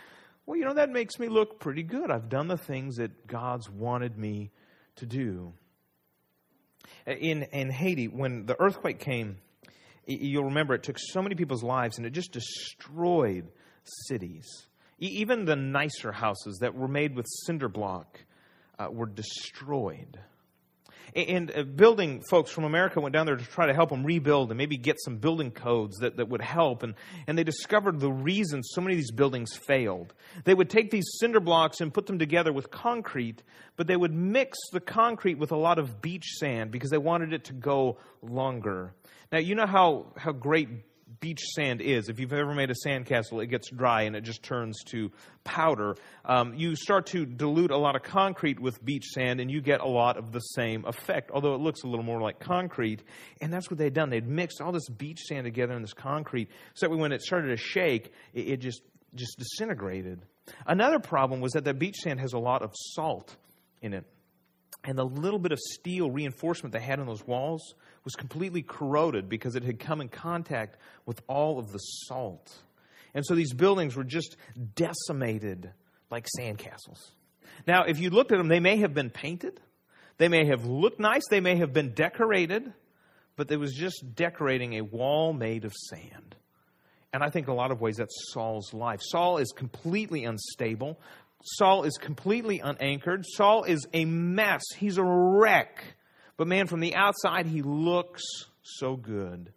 well, 0.47 0.57
you 0.57 0.63
know, 0.63 0.75
that 0.75 0.89
makes 0.89 1.19
me 1.19 1.27
look 1.27 1.59
pretty 1.59 1.83
good. 1.83 2.09
I've 2.09 2.29
done 2.29 2.47
the 2.47 2.57
things 2.57 2.95
that 2.95 3.27
God's 3.27 3.69
wanted 3.69 4.17
me 4.17 4.49
to 4.95 5.05
do. 5.05 5.53
In, 7.05 7.43
in 7.43 7.69
Haiti, 7.69 8.07
when 8.07 8.45
the 8.45 8.59
earthquake 8.59 8.99
came, 8.99 9.37
you'll 10.05 10.45
remember 10.45 10.73
it 10.73 10.83
took 10.83 10.97
so 10.97 11.21
many 11.21 11.35
people's 11.35 11.63
lives 11.63 11.97
and 11.97 12.07
it 12.07 12.11
just 12.11 12.31
destroyed 12.31 13.49
cities. 14.07 14.47
Even 14.99 15.43
the 15.43 15.57
nicer 15.57 16.13
houses 16.13 16.59
that 16.61 16.73
were 16.73 16.87
made 16.87 17.13
with 17.13 17.25
cinder 17.45 17.67
block 17.67 18.17
uh, 18.79 18.87
were 18.89 19.05
destroyed. 19.05 20.17
And 21.15 21.51
uh, 21.55 21.63
building 21.63 22.21
folks 22.29 22.51
from 22.51 22.63
America 22.63 22.99
went 22.99 23.13
down 23.13 23.25
there 23.25 23.35
to 23.35 23.45
try 23.45 23.67
to 23.67 23.73
help 23.73 23.89
them 23.89 24.03
rebuild 24.05 24.51
and 24.51 24.57
maybe 24.57 24.77
get 24.77 24.97
some 24.99 25.17
building 25.17 25.51
codes 25.51 25.97
that, 25.99 26.17
that 26.17 26.29
would 26.29 26.41
help. 26.41 26.83
And, 26.83 26.95
and 27.27 27.37
they 27.37 27.43
discovered 27.43 27.99
the 27.99 28.11
reason 28.11 28.63
so 28.63 28.81
many 28.81 28.93
of 28.93 28.97
these 28.97 29.11
buildings 29.11 29.55
failed. 29.55 30.13
They 30.43 30.53
would 30.53 30.69
take 30.69 30.91
these 30.91 31.07
cinder 31.19 31.39
blocks 31.39 31.81
and 31.81 31.93
put 31.93 32.05
them 32.05 32.19
together 32.19 32.51
with 32.51 32.71
concrete, 32.71 33.43
but 33.75 33.87
they 33.87 33.97
would 33.97 34.13
mix 34.13 34.57
the 34.71 34.79
concrete 34.79 35.37
with 35.37 35.51
a 35.51 35.57
lot 35.57 35.79
of 35.79 36.01
beach 36.01 36.25
sand 36.39 36.71
because 36.71 36.89
they 36.89 36.97
wanted 36.97 37.33
it 37.33 37.45
to 37.45 37.53
go 37.53 37.97
longer. 38.21 38.93
Now, 39.31 39.39
you 39.39 39.55
know 39.55 39.67
how, 39.67 40.13
how 40.17 40.31
great 40.31 40.69
beach 41.19 41.41
sand 41.55 41.81
is. 41.81 42.09
If 42.09 42.19
you've 42.19 42.33
ever 42.33 42.53
made 42.53 42.69
a 42.69 42.75
sandcastle, 42.85 43.43
it 43.43 43.47
gets 43.47 43.69
dry 43.69 44.03
and 44.03 44.15
it 44.15 44.21
just 44.21 44.43
turns 44.43 44.83
to 44.85 45.11
powder. 45.43 45.95
Um, 46.25 46.53
you 46.55 46.75
start 46.75 47.07
to 47.07 47.25
dilute 47.25 47.71
a 47.71 47.77
lot 47.77 47.95
of 47.95 48.03
concrete 48.03 48.59
with 48.59 48.83
beach 48.83 49.05
sand, 49.05 49.39
and 49.39 49.49
you 49.49 49.61
get 49.61 49.81
a 49.81 49.87
lot 49.87 50.17
of 50.17 50.31
the 50.31 50.39
same 50.39 50.85
effect, 50.85 51.31
although 51.31 51.55
it 51.55 51.61
looks 51.61 51.83
a 51.83 51.87
little 51.87 52.05
more 52.05 52.21
like 52.21 52.39
concrete. 52.39 53.03
And 53.41 53.51
that's 53.51 53.69
what 53.69 53.77
they'd 53.77 53.93
done. 53.93 54.09
They'd 54.09 54.27
mixed 54.27 54.61
all 54.61 54.71
this 54.71 54.89
beach 54.89 55.21
sand 55.21 55.45
together 55.45 55.73
in 55.73 55.81
this 55.81 55.93
concrete, 55.93 56.49
so 56.73 56.87
that 56.87 56.95
when 56.95 57.11
it 57.11 57.21
started 57.21 57.49
to 57.49 57.57
shake, 57.57 58.11
it, 58.33 58.47
it 58.47 58.57
just 58.57 58.81
just 59.15 59.37
disintegrated. 59.39 60.21
Another 60.65 60.99
problem 60.99 61.41
was 61.41 61.53
that 61.53 61.63
the 61.63 61.73
beach 61.73 61.97
sand 61.97 62.19
has 62.19 62.33
a 62.33 62.39
lot 62.39 62.61
of 62.61 62.71
salt 62.75 63.35
in 63.81 63.93
it. 63.93 64.05
And 64.87 64.97
the 64.97 65.03
little 65.03 65.37
bit 65.37 65.51
of 65.51 65.59
steel 65.59 66.09
reinforcement 66.09 66.71
they 66.71 66.79
had 66.79 67.01
on 67.01 67.07
those 67.07 67.27
walls 67.27 67.75
was 68.05 68.15
completely 68.15 68.61
corroded 68.61 69.27
because 69.27 69.57
it 69.57 69.63
had 69.63 69.79
come 69.79 69.99
in 69.99 70.07
contact 70.07 70.77
with 71.05 71.21
all 71.27 71.59
of 71.59 71.73
the 71.73 71.77
salt. 71.77 72.55
And 73.13 73.25
so 73.25 73.35
these 73.35 73.53
buildings 73.53 73.97
were 73.97 74.05
just 74.05 74.37
decimated 74.75 75.69
like 76.09 76.25
sandcastles. 76.39 77.11
Now, 77.67 77.83
if 77.83 77.99
you 77.99 78.09
looked 78.09 78.31
at 78.31 78.37
them, 78.37 78.47
they 78.47 78.61
may 78.61 78.77
have 78.77 78.93
been 78.93 79.09
painted, 79.09 79.59
they 80.19 80.29
may 80.29 80.45
have 80.45 80.65
looked 80.65 81.01
nice, 81.01 81.23
they 81.29 81.41
may 81.41 81.57
have 81.57 81.73
been 81.73 81.93
decorated, 81.93 82.71
but 83.35 83.51
it 83.51 83.57
was 83.57 83.73
just 83.73 84.15
decorating 84.15 84.75
a 84.75 84.81
wall 84.81 85.33
made 85.33 85.65
of 85.65 85.73
sand. 85.73 86.35
And 87.11 87.23
I 87.23 87.29
think 87.29 87.47
in 87.47 87.51
a 87.51 87.55
lot 87.55 87.71
of 87.71 87.81
ways 87.81 87.97
that's 87.97 88.31
Saul's 88.31 88.73
life. 88.73 89.01
Saul 89.01 89.39
is 89.39 89.51
completely 89.53 90.23
unstable. 90.23 90.97
Saul 91.43 91.83
is 91.83 91.97
completely 91.97 92.59
unanchored. 92.59 93.25
Saul 93.25 93.63
is 93.63 93.87
a 93.93 94.05
mess. 94.05 94.63
He's 94.75 94.97
a 94.97 95.03
wreck. 95.03 95.83
But 96.35 96.47
man, 96.47 96.67
from 96.67 96.79
the 96.79 96.95
outside, 96.95 97.45
he 97.45 97.61
looks 97.61 98.23
so 98.61 98.95
good. 98.95 99.51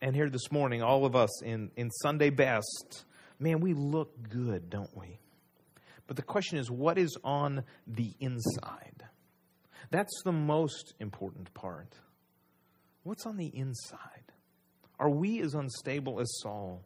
And 0.00 0.14
here 0.14 0.28
this 0.28 0.50
morning, 0.50 0.82
all 0.82 1.04
of 1.06 1.14
us 1.14 1.42
in, 1.42 1.70
in 1.76 1.90
Sunday 1.90 2.30
best, 2.30 3.04
man, 3.38 3.60
we 3.60 3.72
look 3.72 4.28
good, 4.28 4.68
don't 4.68 4.96
we? 4.96 5.18
But 6.06 6.16
the 6.16 6.22
question 6.22 6.58
is, 6.58 6.70
what 6.70 6.98
is 6.98 7.16
on 7.24 7.64
the 7.86 8.12
inside? 8.20 9.04
That's 9.90 10.22
the 10.24 10.32
most 10.32 10.94
important 10.98 11.54
part. 11.54 11.94
What's 13.04 13.26
on 13.26 13.36
the 13.36 13.46
inside? 13.46 14.32
Are 14.98 15.10
we 15.10 15.40
as 15.40 15.54
unstable 15.54 16.20
as 16.20 16.28
Saul? 16.40 16.82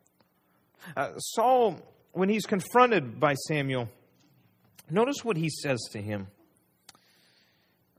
Uh, 0.96 1.18
Saul 1.18 1.80
when 2.16 2.30
he's 2.30 2.46
confronted 2.46 3.20
by 3.20 3.35
Samuel, 3.35 3.90
notice 4.90 5.23
what 5.23 5.37
he 5.37 5.50
says 5.50 5.78
to 5.92 6.00
him. 6.00 6.28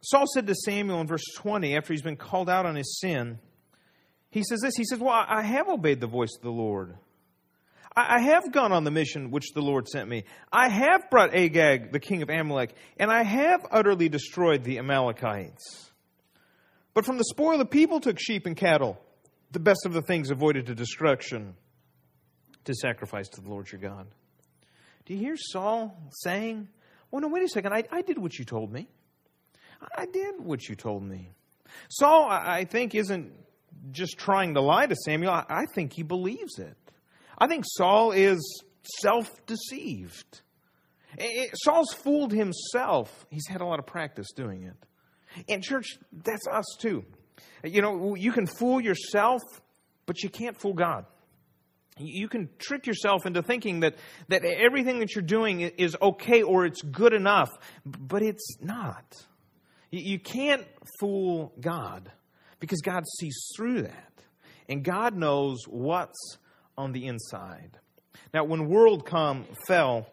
Saul 0.02 0.26
said 0.34 0.48
to 0.48 0.56
Samuel 0.56 1.02
in 1.02 1.08
verse 1.08 1.24
20, 1.36 1.76
after 1.76 1.94
he's 1.94 2.02
been 2.02 2.16
called 2.16 2.50
out 2.50 2.66
on 2.66 2.76
his 2.76 3.00
sin, 3.00 3.38
he 4.32 4.44
says 4.44 4.62
this 4.62 4.76
He 4.76 4.86
says, 4.86 5.00
Well, 5.00 5.14
I 5.28 5.44
have 5.44 5.70
obeyed 5.70 6.02
the 6.02 6.08
voice 6.08 6.36
of 6.36 6.42
the 6.42 6.50
Lord. 6.50 6.96
I 7.96 8.20
have 8.22 8.52
gone 8.52 8.72
on 8.72 8.84
the 8.84 8.92
mission 8.92 9.32
which 9.32 9.54
the 9.54 9.62
Lord 9.62 9.88
sent 9.88 10.08
me. 10.08 10.24
I 10.52 10.70
have 10.70 11.10
brought 11.10 11.36
Agag, 11.36 11.92
the 11.92 12.00
king 12.00 12.22
of 12.22 12.30
Amalek, 12.30 12.76
and 12.98 13.10
I 13.12 13.24
have 13.24 13.66
utterly 13.72 14.08
destroyed 14.08 14.64
the 14.64 14.78
Amalekites. 14.78 15.92
But 16.94 17.06
from 17.06 17.18
the 17.18 17.24
spoil 17.24 17.58
the 17.58 17.66
people 17.66 18.00
took 18.00 18.20
sheep 18.20 18.46
and 18.46 18.56
cattle, 18.56 19.00
the 19.52 19.60
best 19.60 19.86
of 19.86 19.94
the 19.94 20.04
things 20.04 20.30
avoided 20.30 20.68
to 20.68 20.76
destruction 20.76 21.56
to 22.68 22.74
sacrifice 22.76 23.28
to 23.30 23.42
the 23.42 23.50
Lord 23.50 23.72
your 23.72 23.82
God. 23.82 24.08
Do 25.06 25.14
you 25.14 25.20
hear 25.20 25.36
Saul 25.38 25.98
saying, 26.12 26.68
Well, 27.12 27.22
no, 27.22 27.30
wait 27.30 27.44
a 27.44 27.48
second. 27.48 27.74
I, 27.74 27.84
I 27.92 28.02
did 28.02 28.18
what 28.18 28.38
you 28.38 28.46
told 28.46 28.72
me. 28.72 28.88
I 29.96 30.06
did 30.06 30.36
what 30.40 30.68
you 30.68 30.76
told 30.76 31.04
me. 31.04 31.32
Saul, 31.90 32.28
I 32.30 32.66
think, 32.66 32.96
isn't 32.96 33.32
just 33.92 34.18
trying 34.18 34.56
to 34.56 34.62
lie 34.62 34.88
to 34.88 34.96
Samuel. 34.96 35.32
I 35.32 35.66
think 35.76 35.94
he 35.94 36.04
believes 36.04 36.58
it. 36.60 36.76
I 37.38 37.48
think 37.48 37.64
Saul 37.68 38.12
is 38.12 38.64
self 39.02 39.30
deceived. 39.46 40.42
Saul's 41.64 41.94
fooled 41.94 42.32
himself. 42.32 43.26
He's 43.30 43.48
had 43.48 43.62
a 43.62 43.66
lot 43.66 43.80
of 43.80 43.86
practice 43.86 44.28
doing 44.36 44.64
it. 44.64 45.46
And, 45.48 45.64
church, 45.64 45.86
that's 46.12 46.48
us 46.48 46.66
too. 46.80 47.06
You 47.64 47.82
know, 47.82 48.16
you 48.16 48.32
can 48.32 48.48
fool 48.48 48.82
yourself, 48.82 49.42
but 50.06 50.24
you 50.24 50.30
can't 50.30 50.60
fool 50.60 50.74
God. 50.74 51.06
You 52.00 52.28
can 52.28 52.50
trick 52.60 52.88
yourself 52.88 53.26
into 53.26 53.42
thinking 53.42 53.82
that, 53.82 53.96
that 54.30 54.44
everything 54.44 55.00
that 55.00 55.16
you're 55.16 55.22
doing 55.24 55.62
is 55.62 55.96
okay 56.02 56.42
or 56.42 56.66
it's 56.66 56.82
good 56.82 57.14
enough, 57.14 57.50
but 57.86 58.22
it's 58.22 58.58
not. 58.62 59.06
You 59.92 60.20
can't 60.20 60.66
fool 61.00 61.54
God 61.60 62.12
because 62.60 62.82
God 62.82 63.04
sees 63.20 63.38
through 63.56 63.84
that. 63.84 64.14
And 64.70 64.84
God 64.84 65.16
knows 65.16 65.64
what's 65.68 66.38
on 66.78 66.92
the 66.92 67.06
inside. 67.06 67.78
Now, 68.34 68.44
when 68.44 68.68
WorldCom 68.68 69.46
fell 69.66 70.08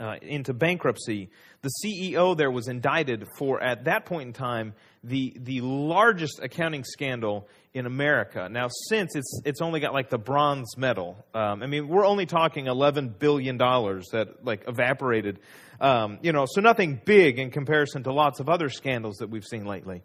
uh, 0.00 0.16
into 0.22 0.54
bankruptcy, 0.54 1.30
the 1.62 1.70
CEO 1.84 2.36
there 2.36 2.50
was 2.50 2.68
indicted 2.68 3.26
for, 3.36 3.62
at 3.62 3.84
that 3.84 4.06
point 4.06 4.28
in 4.28 4.32
time, 4.32 4.74
the, 5.04 5.34
the 5.36 5.60
largest 5.60 6.40
accounting 6.42 6.84
scandal 6.84 7.48
in 7.74 7.86
America. 7.86 8.48
Now, 8.50 8.68
since 8.88 9.14
it's, 9.14 9.40
it's 9.44 9.60
only 9.60 9.80
got 9.80 9.92
like 9.92 10.10
the 10.10 10.18
bronze 10.18 10.76
medal, 10.76 11.24
um, 11.34 11.62
I 11.62 11.66
mean, 11.66 11.88
we're 11.88 12.06
only 12.06 12.26
talking 12.26 12.66
$11 12.66 13.18
billion 13.18 13.56
that 13.58 14.36
like 14.42 14.64
evaporated, 14.66 15.40
um, 15.80 16.18
you 16.22 16.32
know, 16.32 16.46
so 16.48 16.60
nothing 16.60 17.00
big 17.04 17.38
in 17.38 17.50
comparison 17.50 18.02
to 18.04 18.12
lots 18.12 18.40
of 18.40 18.48
other 18.48 18.68
scandals 18.68 19.16
that 19.16 19.30
we've 19.30 19.46
seen 19.46 19.64
lately. 19.64 20.02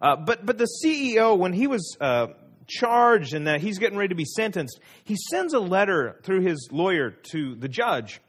Uh, 0.00 0.16
but, 0.16 0.44
but 0.44 0.58
the 0.58 0.68
CEO, 0.84 1.38
when 1.38 1.52
he 1.52 1.66
was 1.66 1.96
uh, 2.00 2.26
charged 2.66 3.34
and 3.34 3.46
that 3.46 3.60
he's 3.60 3.78
getting 3.78 3.96
ready 3.96 4.08
to 4.08 4.14
be 4.14 4.26
sentenced, 4.26 4.80
he 5.04 5.16
sends 5.30 5.54
a 5.54 5.60
letter 5.60 6.18
through 6.22 6.40
his 6.40 6.68
lawyer 6.70 7.10
to 7.30 7.54
the 7.54 7.68
judge 7.68 8.20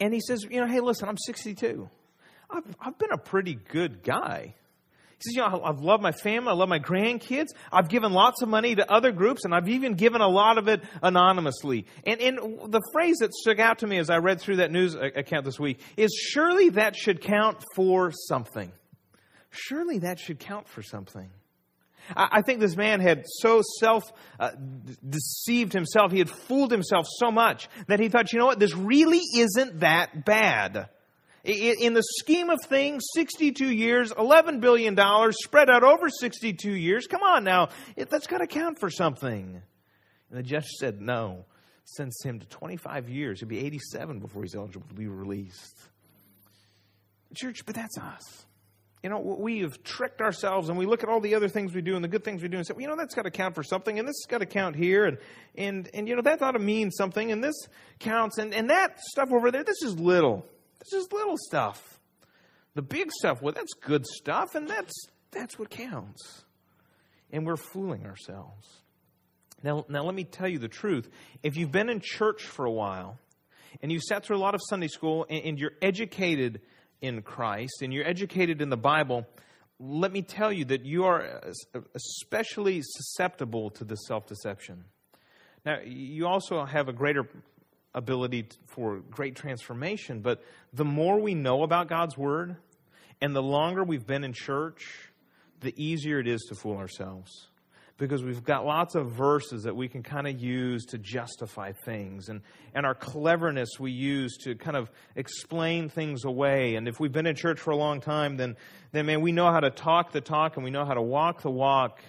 and 0.00 0.12
he 0.12 0.20
says, 0.20 0.44
you 0.50 0.60
know, 0.60 0.66
hey, 0.66 0.80
listen, 0.80 1.08
I'm 1.08 1.18
62. 1.18 1.88
I've, 2.50 2.76
I've 2.80 2.98
been 2.98 3.12
a 3.12 3.18
pretty 3.18 3.54
good 3.54 4.02
guy. 4.02 4.54
Says, 5.24 5.36
you 5.36 5.42
know, 5.42 5.62
I've 5.64 5.80
loved 5.80 6.02
my 6.02 6.12
family. 6.12 6.50
I 6.50 6.54
love 6.54 6.68
my 6.68 6.78
grandkids. 6.78 7.48
I've 7.72 7.88
given 7.88 8.12
lots 8.12 8.42
of 8.42 8.48
money 8.48 8.74
to 8.74 8.92
other 8.92 9.12
groups, 9.12 9.44
and 9.44 9.54
I've 9.54 9.68
even 9.68 9.94
given 9.94 10.20
a 10.20 10.28
lot 10.28 10.58
of 10.58 10.68
it 10.68 10.82
anonymously. 11.02 11.86
And, 12.04 12.20
and 12.20 12.38
the 12.70 12.82
phrase 12.92 13.16
that 13.20 13.32
stuck 13.32 13.58
out 13.58 13.78
to 13.78 13.86
me 13.86 13.98
as 13.98 14.10
I 14.10 14.18
read 14.18 14.40
through 14.40 14.56
that 14.56 14.70
news 14.70 14.94
account 14.94 15.44
this 15.44 15.58
week 15.58 15.80
is 15.96 16.12
surely 16.14 16.70
that 16.70 16.96
should 16.96 17.20
count 17.20 17.64
for 17.74 18.12
something. 18.12 18.70
Surely 19.50 20.00
that 20.00 20.18
should 20.18 20.38
count 20.38 20.68
for 20.68 20.82
something. 20.82 21.30
I 22.14 22.42
think 22.42 22.60
this 22.60 22.76
man 22.76 23.00
had 23.00 23.24
so 23.26 23.62
self 23.80 24.04
uh, 24.38 24.50
deceived 25.08 25.72
himself, 25.72 26.12
he 26.12 26.18
had 26.18 26.28
fooled 26.28 26.70
himself 26.70 27.06
so 27.08 27.30
much 27.30 27.68
that 27.88 27.98
he 27.98 28.08
thought, 28.08 28.32
you 28.32 28.38
know 28.38 28.46
what, 28.46 28.58
this 28.58 28.74
really 28.74 29.22
isn't 29.36 29.80
that 29.80 30.24
bad. 30.24 30.90
In 31.44 31.92
the 31.92 32.02
scheme 32.20 32.48
of 32.48 32.58
things, 32.64 33.04
62 33.14 33.70
years, 33.70 34.12
$11 34.12 34.60
billion 34.60 34.96
spread 35.32 35.68
out 35.68 35.82
over 35.82 36.08
62 36.08 36.70
years. 36.70 37.06
Come 37.06 37.22
on 37.22 37.44
now, 37.44 37.68
that's 37.96 38.26
got 38.26 38.38
to 38.38 38.46
count 38.46 38.78
for 38.78 38.90
something. 38.90 39.60
And 40.30 40.38
the 40.38 40.42
judge 40.42 40.66
said 40.78 41.00
no. 41.00 41.44
Sentenced 41.84 42.24
him 42.24 42.40
to 42.40 42.46
25 42.46 43.10
years. 43.10 43.40
He'll 43.40 43.48
be 43.48 43.58
87 43.58 44.20
before 44.20 44.42
he's 44.42 44.54
eligible 44.54 44.88
to 44.88 44.94
be 44.94 45.06
released. 45.06 45.76
Church, 47.34 47.66
but 47.66 47.74
that's 47.74 47.98
us 47.98 48.46
you 49.04 49.10
know, 49.10 49.18
we 49.18 49.58
have 49.58 49.82
tricked 49.82 50.22
ourselves 50.22 50.70
and 50.70 50.78
we 50.78 50.86
look 50.86 51.02
at 51.02 51.10
all 51.10 51.20
the 51.20 51.34
other 51.34 51.46
things 51.46 51.74
we 51.74 51.82
do 51.82 51.94
and 51.94 52.02
the 52.02 52.08
good 52.08 52.24
things 52.24 52.40
we 52.40 52.48
do 52.48 52.56
and 52.56 52.66
say, 52.66 52.72
well, 52.72 52.80
you 52.80 52.88
know, 52.88 52.96
that's 52.96 53.14
got 53.14 53.24
to 53.24 53.30
count 53.30 53.54
for 53.54 53.62
something 53.62 53.98
and 53.98 54.08
this 54.08 54.14
has 54.24 54.30
got 54.30 54.38
to 54.38 54.46
count 54.46 54.74
here 54.74 55.04
and, 55.04 55.18
and, 55.56 55.90
and, 55.92 56.08
you 56.08 56.16
know, 56.16 56.22
that 56.22 56.40
ought 56.40 56.52
to 56.52 56.58
mean 56.58 56.90
something 56.90 57.30
and 57.30 57.44
this 57.44 57.68
counts 57.98 58.38
and, 58.38 58.54
and 58.54 58.70
that 58.70 58.98
stuff 58.98 59.28
over 59.30 59.50
there, 59.50 59.62
this 59.62 59.82
is 59.82 60.00
little. 60.00 60.46
This 60.78 60.92
is 60.92 61.08
little 61.12 61.36
stuff. 61.36 62.00
The 62.74 62.82
big 62.82 63.10
stuff, 63.12 63.40
well, 63.40 63.52
that's 63.52 63.72
good 63.74 64.04
stuff 64.06 64.54
and 64.54 64.68
that's, 64.68 64.92
that's 65.30 65.58
what 65.58 65.70
counts. 65.70 66.44
And 67.30 67.46
we're 67.46 67.56
fooling 67.56 68.06
ourselves. 68.06 68.66
Now, 69.62 69.84
now 69.88 70.04
let 70.04 70.14
me 70.14 70.24
tell 70.24 70.48
you 70.48 70.58
the 70.58 70.68
truth. 70.68 71.08
If 71.42 71.56
you've 71.56 71.72
been 71.72 71.88
in 71.88 72.00
church 72.00 72.42
for 72.42 72.64
a 72.64 72.70
while 72.70 73.18
and 73.80 73.90
you've 73.90 74.02
sat 74.02 74.24
through 74.24 74.36
a 74.36 74.38
lot 74.38 74.54
of 74.54 74.60
Sunday 74.68 74.88
school 74.88 75.26
and, 75.28 75.44
and 75.44 75.58
you're 75.58 75.72
educated– 75.80 76.60
in 77.04 77.22
Christ 77.22 77.82
and 77.82 77.92
you're 77.92 78.06
educated 78.06 78.62
in 78.62 78.70
the 78.70 78.76
Bible, 78.76 79.26
let 79.78 80.10
me 80.10 80.22
tell 80.22 80.52
you 80.52 80.64
that 80.66 80.84
you 80.84 81.04
are 81.04 81.22
uh, 81.22 81.52
uh, 81.74 81.80
especially 81.94 82.80
susceptible 82.82 83.70
to 83.70 83.84
this 83.84 84.00
self 84.06 84.26
deception. 84.26 84.84
Now, 85.66 85.80
you 85.84 86.26
also 86.26 86.64
have 86.64 86.88
a 86.88 86.92
greater 86.92 87.28
ability 87.94 88.48
for 88.66 88.98
great 89.10 89.36
transformation, 89.36 90.20
but 90.20 90.42
the 90.72 90.84
more 90.84 91.20
we 91.20 91.34
know 91.34 91.62
about 91.62 91.88
God's 91.88 92.18
Word 92.18 92.56
and 93.20 93.34
the 93.34 93.42
longer 93.42 93.84
we've 93.84 94.06
been 94.06 94.24
in 94.24 94.32
church, 94.32 95.10
the 95.60 95.74
easier 95.82 96.18
it 96.18 96.26
is 96.26 96.42
to 96.48 96.54
fool 96.54 96.76
ourselves 96.76 97.48
because 97.96 98.24
we've 98.24 98.42
got 98.42 98.66
lots 98.66 98.96
of 98.96 99.12
verses 99.12 99.62
that 99.62 99.76
we 99.76 99.88
can 99.88 100.02
kind 100.02 100.26
of 100.26 100.40
use 100.40 100.84
to 100.86 100.98
justify 100.98 101.72
things. 101.84 102.28
And, 102.28 102.42
and 102.74 102.84
our 102.84 102.94
cleverness 102.94 103.78
we 103.78 103.92
use 103.92 104.36
to 104.38 104.56
kind 104.56 104.76
of 104.76 104.90
explain 105.14 105.88
things 105.88 106.24
away. 106.24 106.74
And 106.74 106.88
if 106.88 106.98
we've 106.98 107.12
been 107.12 107.26
in 107.26 107.36
church 107.36 107.60
for 107.60 107.70
a 107.70 107.76
long 107.76 108.00
time, 108.00 108.36
then, 108.36 108.56
then 108.92 109.06
man, 109.06 109.20
we 109.20 109.30
know 109.30 109.50
how 109.50 109.60
to 109.60 109.70
talk 109.70 110.10
the 110.12 110.20
talk 110.20 110.56
and 110.56 110.64
we 110.64 110.70
know 110.70 110.84
how 110.84 110.94
to 110.94 111.02
walk 111.02 111.42
the 111.42 111.50
walk. 111.50 112.00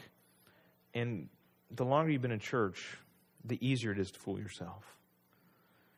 And 0.96 1.30
the 1.70 1.86
longer 1.86 2.12
you've 2.12 2.22
been 2.22 2.32
in 2.32 2.40
church, 2.40 2.98
the 3.44 3.64
easier 3.66 3.92
it 3.92 4.00
is 4.00 4.10
to 4.12 4.20
fool 4.20 4.40
yourself. 4.40 4.84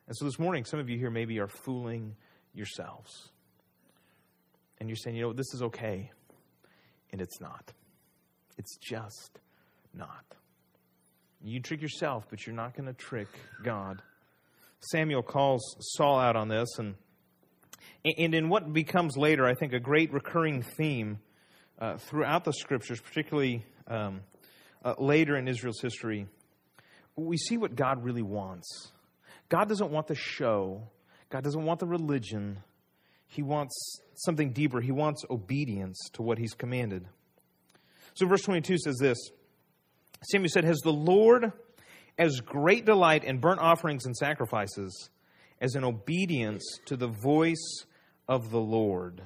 And 0.08 0.16
so 0.16 0.26
this 0.26 0.40
morning, 0.40 0.66
some 0.66 0.80
of 0.80 0.90
you 0.90 0.98
here 0.98 1.10
maybe 1.10 1.40
are 1.40 1.48
fooling 1.48 2.16
yourselves. 2.54 3.30
And 4.80 4.90
you're 4.90 4.96
saying, 4.96 5.16
you 5.16 5.24
know, 5.24 5.34
this 5.34 5.54
is 5.54 5.62
okay. 5.64 6.12
And 7.12 7.22
it's 7.22 7.42
not. 7.42 7.74
It's 8.58 8.78
just 8.78 9.40
not. 9.94 10.24
You 11.44 11.60
trick 11.60 11.82
yourself, 11.82 12.26
but 12.30 12.46
you're 12.46 12.56
not 12.56 12.76
going 12.76 12.88
to 12.88 12.94
trick 12.94 13.28
God. 13.64 14.02
Samuel 14.80 15.24
calls 15.24 15.62
Saul 15.80 16.20
out 16.20 16.36
on 16.36 16.48
this, 16.48 16.68
and, 16.78 16.96
and 18.18 18.34
in 18.34 18.50
what 18.50 18.72
becomes 18.74 19.18
later, 19.18 19.46
I 19.46 19.54
think, 19.54 19.74
a 19.74 19.80
great 19.80 20.14
recurring 20.14 20.62
theme 20.62 21.20
uh, 21.80 21.98
throughout 21.98 22.44
the 22.44 22.54
scriptures, 22.54 23.00
particularly 23.00 23.66
um, 23.88 24.22
uh, 24.84 24.96
later 25.00 25.36
in 25.36 25.48
Israel's 25.48 25.82
history, 25.82 26.28
we 27.16 27.38
see 27.38 27.58
what 27.58 27.76
God 27.76 28.04
really 28.04 28.22
wants. 28.22 28.92
God 29.50 29.70
doesn't 29.70 29.92
want 29.92 30.08
the 30.08 30.16
show, 30.16 30.84
God 31.30 31.44
doesn't 31.44 31.64
want 31.64 31.80
the 31.80 31.88
religion. 31.88 32.60
He 33.30 33.44
wants 33.44 34.00
something 34.16 34.54
deeper. 34.54 34.80
He 34.80 34.94
wants 34.94 35.26
obedience 35.30 36.10
to 36.14 36.22
what 36.22 36.38
He's 36.38 36.54
commanded. 36.54 37.06
So, 38.14 38.26
verse 38.26 38.42
22 38.44 38.78
says 38.78 38.98
this 39.00 39.18
Samuel 40.32 40.50
said, 40.50 40.64
Has 40.64 40.80
the 40.80 40.94
Lord 40.94 41.52
as 42.18 42.40
great 42.40 42.86
delight 42.86 43.24
in 43.24 43.40
burnt 43.40 43.60
offerings 43.60 44.06
and 44.06 44.16
sacrifices 44.16 45.10
as 45.60 45.76
in 45.76 45.84
obedience 45.84 46.64
to 46.86 46.96
the 46.96 47.08
voice 47.08 47.86
of 48.28 48.50
the 48.50 48.60
Lord? 48.60 49.22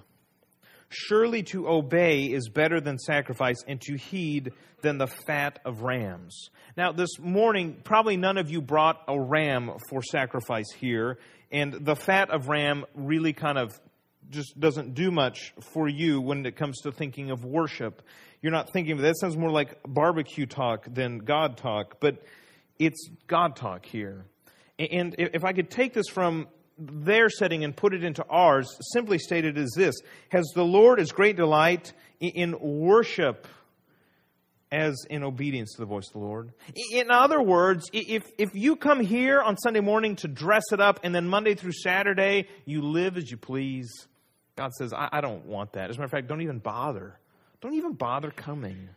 Surely 0.94 1.42
to 1.44 1.70
obey 1.70 2.26
is 2.26 2.50
better 2.50 2.82
than 2.82 3.00
sacrifice, 3.00 3.64
and 3.66 3.80
to 3.82 3.96
heed 3.96 4.52
than 4.82 4.98
the 4.98 5.08
fat 5.08 5.60
of 5.64 5.82
rams. 5.82 6.50
Now, 6.76 6.92
this 6.92 7.18
morning, 7.18 7.78
probably 7.84 8.18
none 8.18 8.38
of 8.38 8.52
you 8.52 8.62
brought 8.62 9.02
a 9.08 9.20
ram 9.20 9.72
for 9.90 10.04
sacrifice 10.04 10.70
here, 10.72 11.18
and 11.52 11.74
the 11.74 11.96
fat 11.96 12.30
of 12.30 12.50
ram 12.50 12.86
really 12.94 13.32
kind 13.32 13.58
of 13.58 13.80
just 14.30 14.60
doesn't 14.60 14.94
do 14.94 15.12
much 15.12 15.54
for 15.74 15.88
you 15.88 16.20
when 16.20 16.46
it 16.46 16.56
comes 16.56 16.82
to 16.82 16.92
thinking 16.92 17.32
of 17.32 17.46
worship. 17.46 18.02
You're 18.42 18.52
not 18.52 18.74
thinking 18.74 18.94
of 18.94 19.00
that 19.00 19.18
sounds 19.18 19.38
more 19.38 19.52
like 19.52 19.78
barbecue 19.88 20.46
talk 20.46 20.86
than 20.94 21.20
God 21.20 21.58
talk, 21.58 22.00
but 22.00 22.24
it's 22.80 23.10
God 23.28 23.56
talk 23.56 23.86
here. 23.86 24.26
And 24.80 25.16
if 25.18 25.46
I 25.46 25.54
could 25.54 25.70
take 25.70 25.94
this 25.94 26.08
from 26.08 26.48
their 26.82 27.30
setting 27.30 27.64
and 27.64 27.76
put 27.76 27.94
it 27.94 28.04
into 28.04 28.26
ours, 28.30 28.78
simply 28.94 29.18
stated 29.18 29.58
as 29.58 29.72
this 29.76 29.96
Has 30.30 30.46
the 30.56 30.64
Lord 30.64 31.00
as 31.00 31.12
great 31.12 31.36
delight 31.36 31.94
in 32.20 32.58
worship 32.60 33.48
as 34.72 35.06
in 35.10 35.24
obedience 35.24 35.74
to 35.74 35.82
the 35.82 35.86
voice 35.86 36.08
of 36.08 36.14
the 36.14 36.20
Lord? 36.20 36.54
In 36.92 37.12
other 37.12 37.42
words, 37.42 37.90
if, 37.94 38.24
if 38.38 38.50
you 38.54 38.76
come 38.76 39.02
here 39.02 39.42
on 39.42 39.58
Sunday 39.58 39.82
morning 39.82 40.16
to 40.18 40.28
dress 40.28 40.64
it 40.72 40.80
up 40.80 41.02
and 41.04 41.14
then 41.14 41.28
Monday 41.28 41.56
through 41.56 41.74
Saturday 41.74 42.48
you 42.66 42.82
live 42.82 43.18
as 43.18 43.30
you 43.30 43.38
please, 43.38 43.90
God 44.56 44.74
says, 44.74 44.94
I, 44.94 45.10
I 45.12 45.22
don't 45.22 45.46
want 45.46 45.74
that. 45.74 45.90
As 45.90 45.98
a 45.98 46.00
matter 46.00 46.06
of 46.06 46.12
fact, 46.12 46.28
don't 46.28 46.42
even 46.42 46.60
bother. 46.60 47.20
Don't 47.62 47.76
even 47.76 47.94
bother 47.94 48.32
coming. 48.32 48.90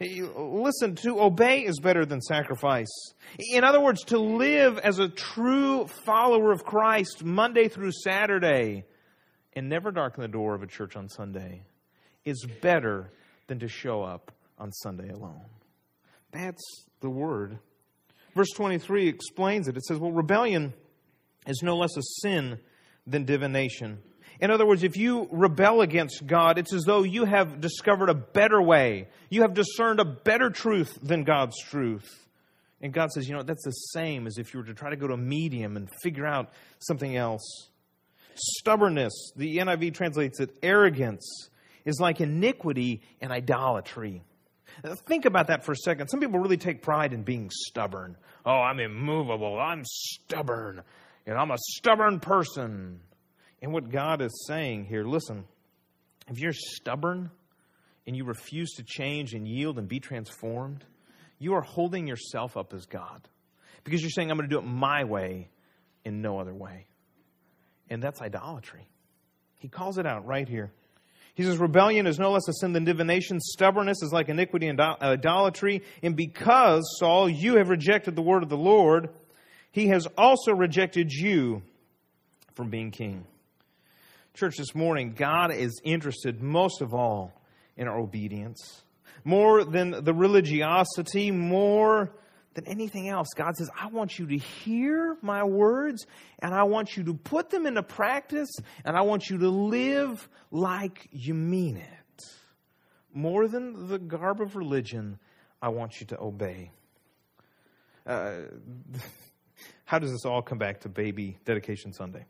Listen, 0.00 0.96
to 0.96 1.20
obey 1.20 1.60
is 1.60 1.78
better 1.80 2.04
than 2.04 2.20
sacrifice. 2.20 3.12
In 3.38 3.64
other 3.64 3.80
words, 3.80 4.02
to 4.06 4.18
live 4.18 4.78
as 4.78 4.98
a 4.98 5.08
true 5.08 5.86
follower 6.04 6.52
of 6.52 6.64
Christ 6.64 7.24
Monday 7.24 7.68
through 7.68 7.92
Saturday 7.92 8.84
and 9.54 9.68
never 9.68 9.90
darken 9.90 10.22
the 10.22 10.28
door 10.28 10.54
of 10.54 10.62
a 10.62 10.66
church 10.66 10.96
on 10.96 11.08
Sunday 11.08 11.62
is 12.24 12.44
better 12.60 13.10
than 13.46 13.60
to 13.60 13.68
show 13.68 14.02
up 14.02 14.32
on 14.58 14.72
Sunday 14.72 15.10
alone. 15.10 15.44
That's 16.32 16.62
the 17.00 17.10
word. 17.10 17.58
Verse 18.34 18.50
23 18.56 19.08
explains 19.08 19.68
it. 19.68 19.76
It 19.76 19.84
says, 19.84 19.98
Well, 19.98 20.10
rebellion 20.10 20.74
is 21.46 21.60
no 21.62 21.76
less 21.76 21.96
a 21.96 22.02
sin 22.22 22.58
than 23.06 23.24
divination. 23.24 23.98
In 24.44 24.50
other 24.50 24.66
words, 24.66 24.82
if 24.82 24.98
you 24.98 25.26
rebel 25.30 25.80
against 25.80 26.26
God, 26.26 26.58
it's 26.58 26.74
as 26.74 26.82
though 26.82 27.02
you 27.02 27.24
have 27.24 27.62
discovered 27.62 28.10
a 28.10 28.14
better 28.14 28.60
way. 28.60 29.08
You 29.30 29.40
have 29.40 29.54
discerned 29.54 30.00
a 30.00 30.04
better 30.04 30.50
truth 30.50 30.98
than 31.02 31.24
God's 31.24 31.58
truth. 31.62 32.04
And 32.82 32.92
God 32.92 33.10
says, 33.10 33.26
you 33.26 33.34
know, 33.34 33.42
that's 33.42 33.64
the 33.64 33.70
same 33.70 34.26
as 34.26 34.36
if 34.36 34.52
you 34.52 34.60
were 34.60 34.66
to 34.66 34.74
try 34.74 34.90
to 34.90 34.96
go 34.96 35.06
to 35.06 35.14
a 35.14 35.16
medium 35.16 35.78
and 35.78 35.88
figure 36.02 36.26
out 36.26 36.52
something 36.78 37.16
else. 37.16 37.70
Stubbornness, 38.34 39.32
the 39.34 39.56
NIV 39.56 39.94
translates 39.94 40.38
it 40.40 40.54
arrogance, 40.62 41.48
is 41.86 41.98
like 41.98 42.20
iniquity 42.20 43.00
and 43.22 43.32
idolatry. 43.32 44.24
Think 45.08 45.24
about 45.24 45.46
that 45.46 45.64
for 45.64 45.72
a 45.72 45.76
second. 45.76 46.08
Some 46.08 46.20
people 46.20 46.38
really 46.38 46.58
take 46.58 46.82
pride 46.82 47.14
in 47.14 47.22
being 47.22 47.50
stubborn. 47.50 48.18
Oh, 48.44 48.60
I'm 48.60 48.78
immovable. 48.78 49.58
I'm 49.58 49.84
stubborn. 49.86 50.82
And 51.24 51.38
I'm 51.38 51.50
a 51.50 51.58
stubborn 51.58 52.20
person. 52.20 53.00
And 53.64 53.72
what 53.72 53.88
God 53.88 54.20
is 54.20 54.44
saying 54.46 54.84
here 54.84 55.04
listen, 55.04 55.46
if 56.28 56.38
you're 56.38 56.52
stubborn 56.52 57.30
and 58.06 58.14
you 58.14 58.26
refuse 58.26 58.72
to 58.72 58.82
change 58.82 59.32
and 59.32 59.48
yield 59.48 59.78
and 59.78 59.88
be 59.88 60.00
transformed, 60.00 60.84
you 61.38 61.54
are 61.54 61.62
holding 61.62 62.06
yourself 62.06 62.58
up 62.58 62.74
as 62.74 62.84
God. 62.84 63.26
Because 63.82 64.02
you're 64.02 64.10
saying, 64.10 64.30
I'm 64.30 64.36
going 64.36 64.50
to 64.50 64.54
do 64.54 64.58
it 64.58 64.66
my 64.66 65.04
way 65.04 65.48
in 66.04 66.20
no 66.20 66.38
other 66.38 66.52
way. 66.52 66.84
And 67.88 68.02
that's 68.02 68.20
idolatry. 68.20 68.86
He 69.60 69.68
calls 69.68 69.96
it 69.96 70.04
out 70.04 70.26
right 70.26 70.46
here. 70.46 70.70
He 71.34 71.42
says, 71.42 71.56
Rebellion 71.56 72.06
is 72.06 72.18
no 72.18 72.32
less 72.32 72.46
a 72.46 72.52
sin 72.52 72.74
than 72.74 72.84
divination. 72.84 73.40
Stubbornness 73.40 74.02
is 74.02 74.12
like 74.12 74.28
iniquity 74.28 74.68
and 74.68 74.78
idolatry. 74.78 75.84
And 76.02 76.14
because, 76.14 76.82
Saul, 76.98 77.30
you 77.30 77.56
have 77.56 77.70
rejected 77.70 78.14
the 78.14 78.20
word 78.20 78.42
of 78.42 78.50
the 78.50 78.58
Lord, 78.58 79.08
he 79.72 79.86
has 79.86 80.06
also 80.18 80.52
rejected 80.52 81.10
you 81.10 81.62
from 82.52 82.68
being 82.68 82.90
king. 82.90 83.24
Church, 84.34 84.56
this 84.56 84.74
morning, 84.74 85.14
God 85.16 85.54
is 85.54 85.80
interested 85.84 86.42
most 86.42 86.82
of 86.82 86.92
all 86.92 87.40
in 87.76 87.86
our 87.86 87.96
obedience. 87.96 88.82
More 89.22 89.62
than 89.62 90.02
the 90.02 90.12
religiosity, 90.12 91.30
more 91.30 92.12
than 92.54 92.66
anything 92.66 93.08
else, 93.08 93.28
God 93.36 93.54
says, 93.54 93.70
I 93.80 93.86
want 93.86 94.18
you 94.18 94.26
to 94.26 94.36
hear 94.36 95.16
my 95.22 95.44
words 95.44 96.08
and 96.40 96.52
I 96.52 96.64
want 96.64 96.96
you 96.96 97.04
to 97.04 97.14
put 97.14 97.50
them 97.50 97.64
into 97.64 97.84
practice 97.84 98.50
and 98.84 98.96
I 98.96 99.02
want 99.02 99.30
you 99.30 99.38
to 99.38 99.48
live 99.48 100.28
like 100.50 101.08
you 101.12 101.32
mean 101.32 101.76
it. 101.76 102.24
More 103.12 103.46
than 103.46 103.86
the 103.86 104.00
garb 104.00 104.40
of 104.40 104.56
religion, 104.56 105.20
I 105.62 105.68
want 105.68 106.00
you 106.00 106.06
to 106.08 106.20
obey. 106.20 106.72
Uh, 108.04 108.38
how 109.84 110.00
does 110.00 110.10
this 110.10 110.24
all 110.24 110.42
come 110.42 110.58
back 110.58 110.80
to 110.80 110.88
baby 110.88 111.38
dedication 111.44 111.92
Sunday? 111.92 112.24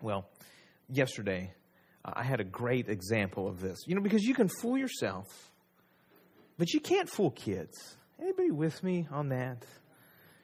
Well, 0.00 0.26
yesterday, 0.90 1.52
I 2.04 2.22
had 2.22 2.40
a 2.40 2.44
great 2.44 2.88
example 2.88 3.48
of 3.48 3.60
this. 3.60 3.78
You 3.86 3.94
know, 3.94 4.02
because 4.02 4.22
you 4.22 4.34
can 4.34 4.48
fool 4.48 4.78
yourself, 4.78 5.26
but 6.58 6.72
you 6.72 6.80
can't 6.80 7.08
fool 7.08 7.30
kids. 7.30 7.96
Anybody 8.20 8.50
with 8.50 8.82
me 8.82 9.08
on 9.10 9.30
that? 9.30 9.64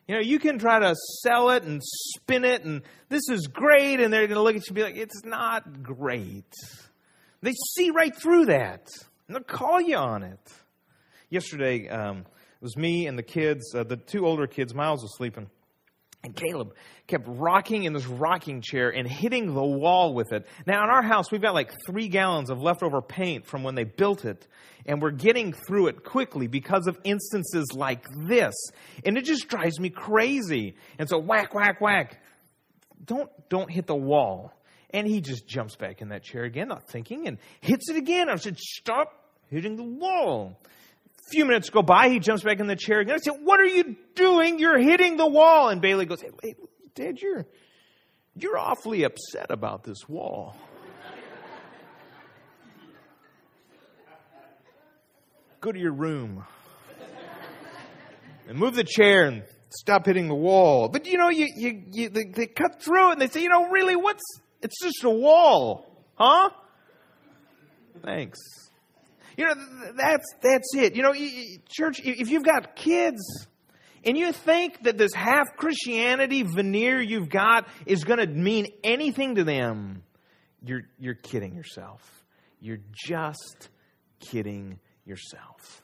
You 0.09 0.15
know, 0.15 0.21
you 0.21 0.39
can 0.39 0.59
try 0.59 0.79
to 0.79 0.95
sell 1.23 1.51
it 1.51 1.65
and 1.65 1.83
spin 1.83 2.45
it, 2.45 2.65
and 2.65 2.83
this 3.09 3.29
is 3.29 3.49
great, 3.49 4.01
and 4.01 4.13
they're 4.13 4.29
going 4.29 4.37
to 4.37 4.43
look 4.43 4.55
at 4.55 4.63
you 4.63 4.69
and 4.69 4.75
be 4.77 4.83
like, 4.83 4.97
it's 4.97 5.25
not 5.25 5.83
great. 5.83 6.53
They 7.43 7.53
see 7.75 7.91
right 7.91 8.15
through 8.15 8.47
that, 8.47 8.89
and 9.27 9.35
they'll 9.35 9.43
call 9.43 9.81
you 9.81 9.97
on 9.97 10.23
it. 10.23 10.53
Yesterday, 11.29 11.89
um, 11.89 12.19
it 12.19 12.63
was 12.63 12.77
me 12.77 13.09
and 13.09 13.19
the 13.19 13.25
kids, 13.25 13.75
uh, 13.75 13.83
the 13.83 13.97
two 13.97 14.25
older 14.27 14.47
kids, 14.47 14.75
Miles 14.75 15.03
was 15.03 15.17
sleeping. 15.17 15.51
And 16.23 16.35
Caleb 16.35 16.75
kept 17.07 17.25
rocking 17.29 17.85
in 17.85 17.93
this 17.93 18.07
rocking 18.07 18.61
chair 18.61 18.91
and 18.91 19.07
hitting 19.07 19.55
the 19.55 19.65
wall 19.65 20.13
with 20.13 20.33
it. 20.33 20.47
Now, 20.67 20.83
in 20.83 20.91
our 20.91 21.03
house, 21.03 21.31
we've 21.31 21.43
got 21.43 21.55
like 21.55 21.73
three 21.87 22.09
gallons 22.09 22.51
of 22.51 22.61
leftover 22.61 23.01
paint 23.01 23.47
from 23.47 23.63
when 23.63 23.77
they 23.77 23.85
built 23.85 24.25
it, 24.25 24.47
and 24.87 25.01
we're 25.01 25.13
getting 25.13 25.53
through 25.53 25.87
it 25.87 26.03
quickly 26.03 26.49
because 26.49 26.89
of 26.89 26.99
instances 27.05 27.67
like 27.75 28.05
this. 28.27 28.55
And 29.05 29.17
it 29.17 29.25
just 29.25 29.49
drives 29.49 29.79
me 29.79 29.91
crazy. 29.91 30.75
And 30.99 31.09
so, 31.09 31.19
whack, 31.19 31.55
whack, 31.55 31.81
whack. 31.81 32.21
Don't, 33.05 33.31
don't 33.49 33.71
hit 33.71 33.87
the 33.87 33.95
wall. 33.95 34.53
And 34.91 35.07
he 35.07 35.21
just 35.21 35.47
jumps 35.47 35.77
back 35.77 36.01
in 36.01 36.09
that 36.09 36.25
chair 36.25 36.45
again, 36.45 36.69
not 36.69 36.89
thinking, 36.89 37.29
and 37.29 37.39
hits 37.61 37.89
it 37.91 37.97
again. 37.97 38.29
I 38.29 38.37
said, 38.37 38.59
Stop 38.59 39.13
hitting 39.49 39.77
the 39.77 39.85
wall 39.85 40.59
few 41.31 41.45
minutes 41.45 41.71
go 41.71 41.83
by, 41.83 42.09
he 42.09 42.19
jumps 42.19 42.43
back 42.43 42.61
in 42.61 42.67
the 42.67 42.77
chair 42.77 43.01
again. 43.01 43.15
I 43.15 43.19
said, 43.19 43.35
What 43.43 43.61
are 43.61 43.67
you 43.67 43.97
doing? 44.15 44.59
You're 44.59 44.79
hitting 44.79 45.17
the 45.17 45.27
wall. 45.27 45.69
And 45.69 45.81
Bailey 45.81 46.07
goes, 46.07 46.23
Hey, 46.43 46.55
Dad, 46.95 47.21
you're, 47.21 47.47
you're 48.35 48.59
awfully 48.59 49.05
upset 49.05 49.47
about 49.51 49.85
this 49.85 50.09
wall. 50.09 50.57
Go 55.61 55.73
to 55.73 55.79
your 55.79 55.93
room 55.93 56.45
and 58.49 58.59
move 58.59 58.75
the 58.75 58.85
chair 58.85 59.27
and 59.27 59.43
stop 59.71 60.07
hitting 60.07 60.29
the 60.29 60.35
wall. 60.35 60.89
But 60.89 61.07
you 61.07 61.19
know, 61.19 61.29
you, 61.29 61.49
you, 61.57 61.83
you 61.91 62.09
they, 62.09 62.25
they 62.25 62.47
cut 62.47 62.83
through 62.83 63.11
it 63.11 63.12
and 63.12 63.21
they 63.21 63.29
say, 63.29 63.43
you 63.43 63.49
know, 63.49 63.69
really, 63.69 63.97
what's, 63.97 64.23
it's 64.62 64.81
just 64.83 65.05
a 65.05 65.11
wall, 65.11 65.87
huh? 66.15 66.51
Thanks. 68.03 68.39
You 69.37 69.46
know, 69.46 69.55
that's, 69.96 70.27
that's 70.42 70.75
it. 70.75 70.96
You 70.96 71.03
know, 71.03 71.12
church, 71.68 72.01
if 72.03 72.31
you've 72.31 72.44
got 72.44 72.75
kids, 72.77 73.46
and 74.05 74.16
you 74.16 74.33
think 74.33 74.85
that 74.85 74.96
this 74.96 75.12
half 75.12 75.57
Christianity 75.57 76.44
veneer 76.44 77.01
you've 77.01 77.29
got 77.29 77.68
is 77.87 78.05
going 78.05 78.20
to 78.20 78.27
mean 78.27 78.68
anything 78.85 79.35
to 79.35 79.44
them, 79.44 80.05
you're, 80.64 80.83
you're 80.99 81.14
kidding 81.14 81.55
yourself. 81.55 82.25
You're 82.61 82.81
just 82.94 83.68
kidding 84.20 84.79
yourself. 85.05 85.83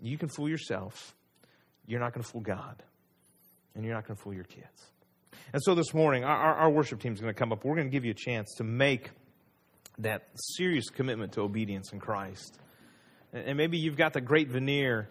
You 0.00 0.16
can 0.16 0.28
fool 0.28 0.48
yourself. 0.48 1.14
You're 1.86 2.00
not 2.00 2.14
going 2.14 2.22
to 2.22 2.28
fool 2.28 2.42
God. 2.42 2.82
And 3.74 3.84
you're 3.84 3.94
not 3.94 4.06
going 4.06 4.16
to 4.16 4.22
fool 4.22 4.34
your 4.34 4.44
kids. 4.44 4.92
And 5.52 5.62
so 5.62 5.74
this 5.74 5.92
morning, 5.92 6.24
our, 6.24 6.54
our 6.54 6.70
worship 6.70 7.00
team 7.00 7.12
is 7.12 7.20
going 7.20 7.32
to 7.32 7.38
come 7.38 7.52
up. 7.52 7.64
We're 7.64 7.74
going 7.74 7.88
to 7.88 7.92
give 7.92 8.04
you 8.04 8.12
a 8.12 8.14
chance 8.14 8.54
to 8.58 8.64
make 8.64 9.10
that 9.98 10.28
serious 10.56 10.90
commitment 10.90 11.32
to 11.32 11.40
obedience 11.40 11.92
in 11.92 11.98
Christ. 11.98 12.58
And 13.32 13.56
maybe 13.56 13.78
you've 13.78 13.96
got 13.96 14.12
the 14.14 14.20
great 14.20 14.48
veneer, 14.48 15.08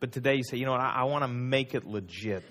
but 0.00 0.12
today 0.12 0.36
you 0.36 0.44
say, 0.44 0.58
you 0.58 0.66
know 0.66 0.72
what, 0.72 0.80
I, 0.80 1.00
I 1.00 1.04
want 1.04 1.24
to 1.24 1.28
make 1.28 1.74
it 1.74 1.86
legit. 1.86 2.44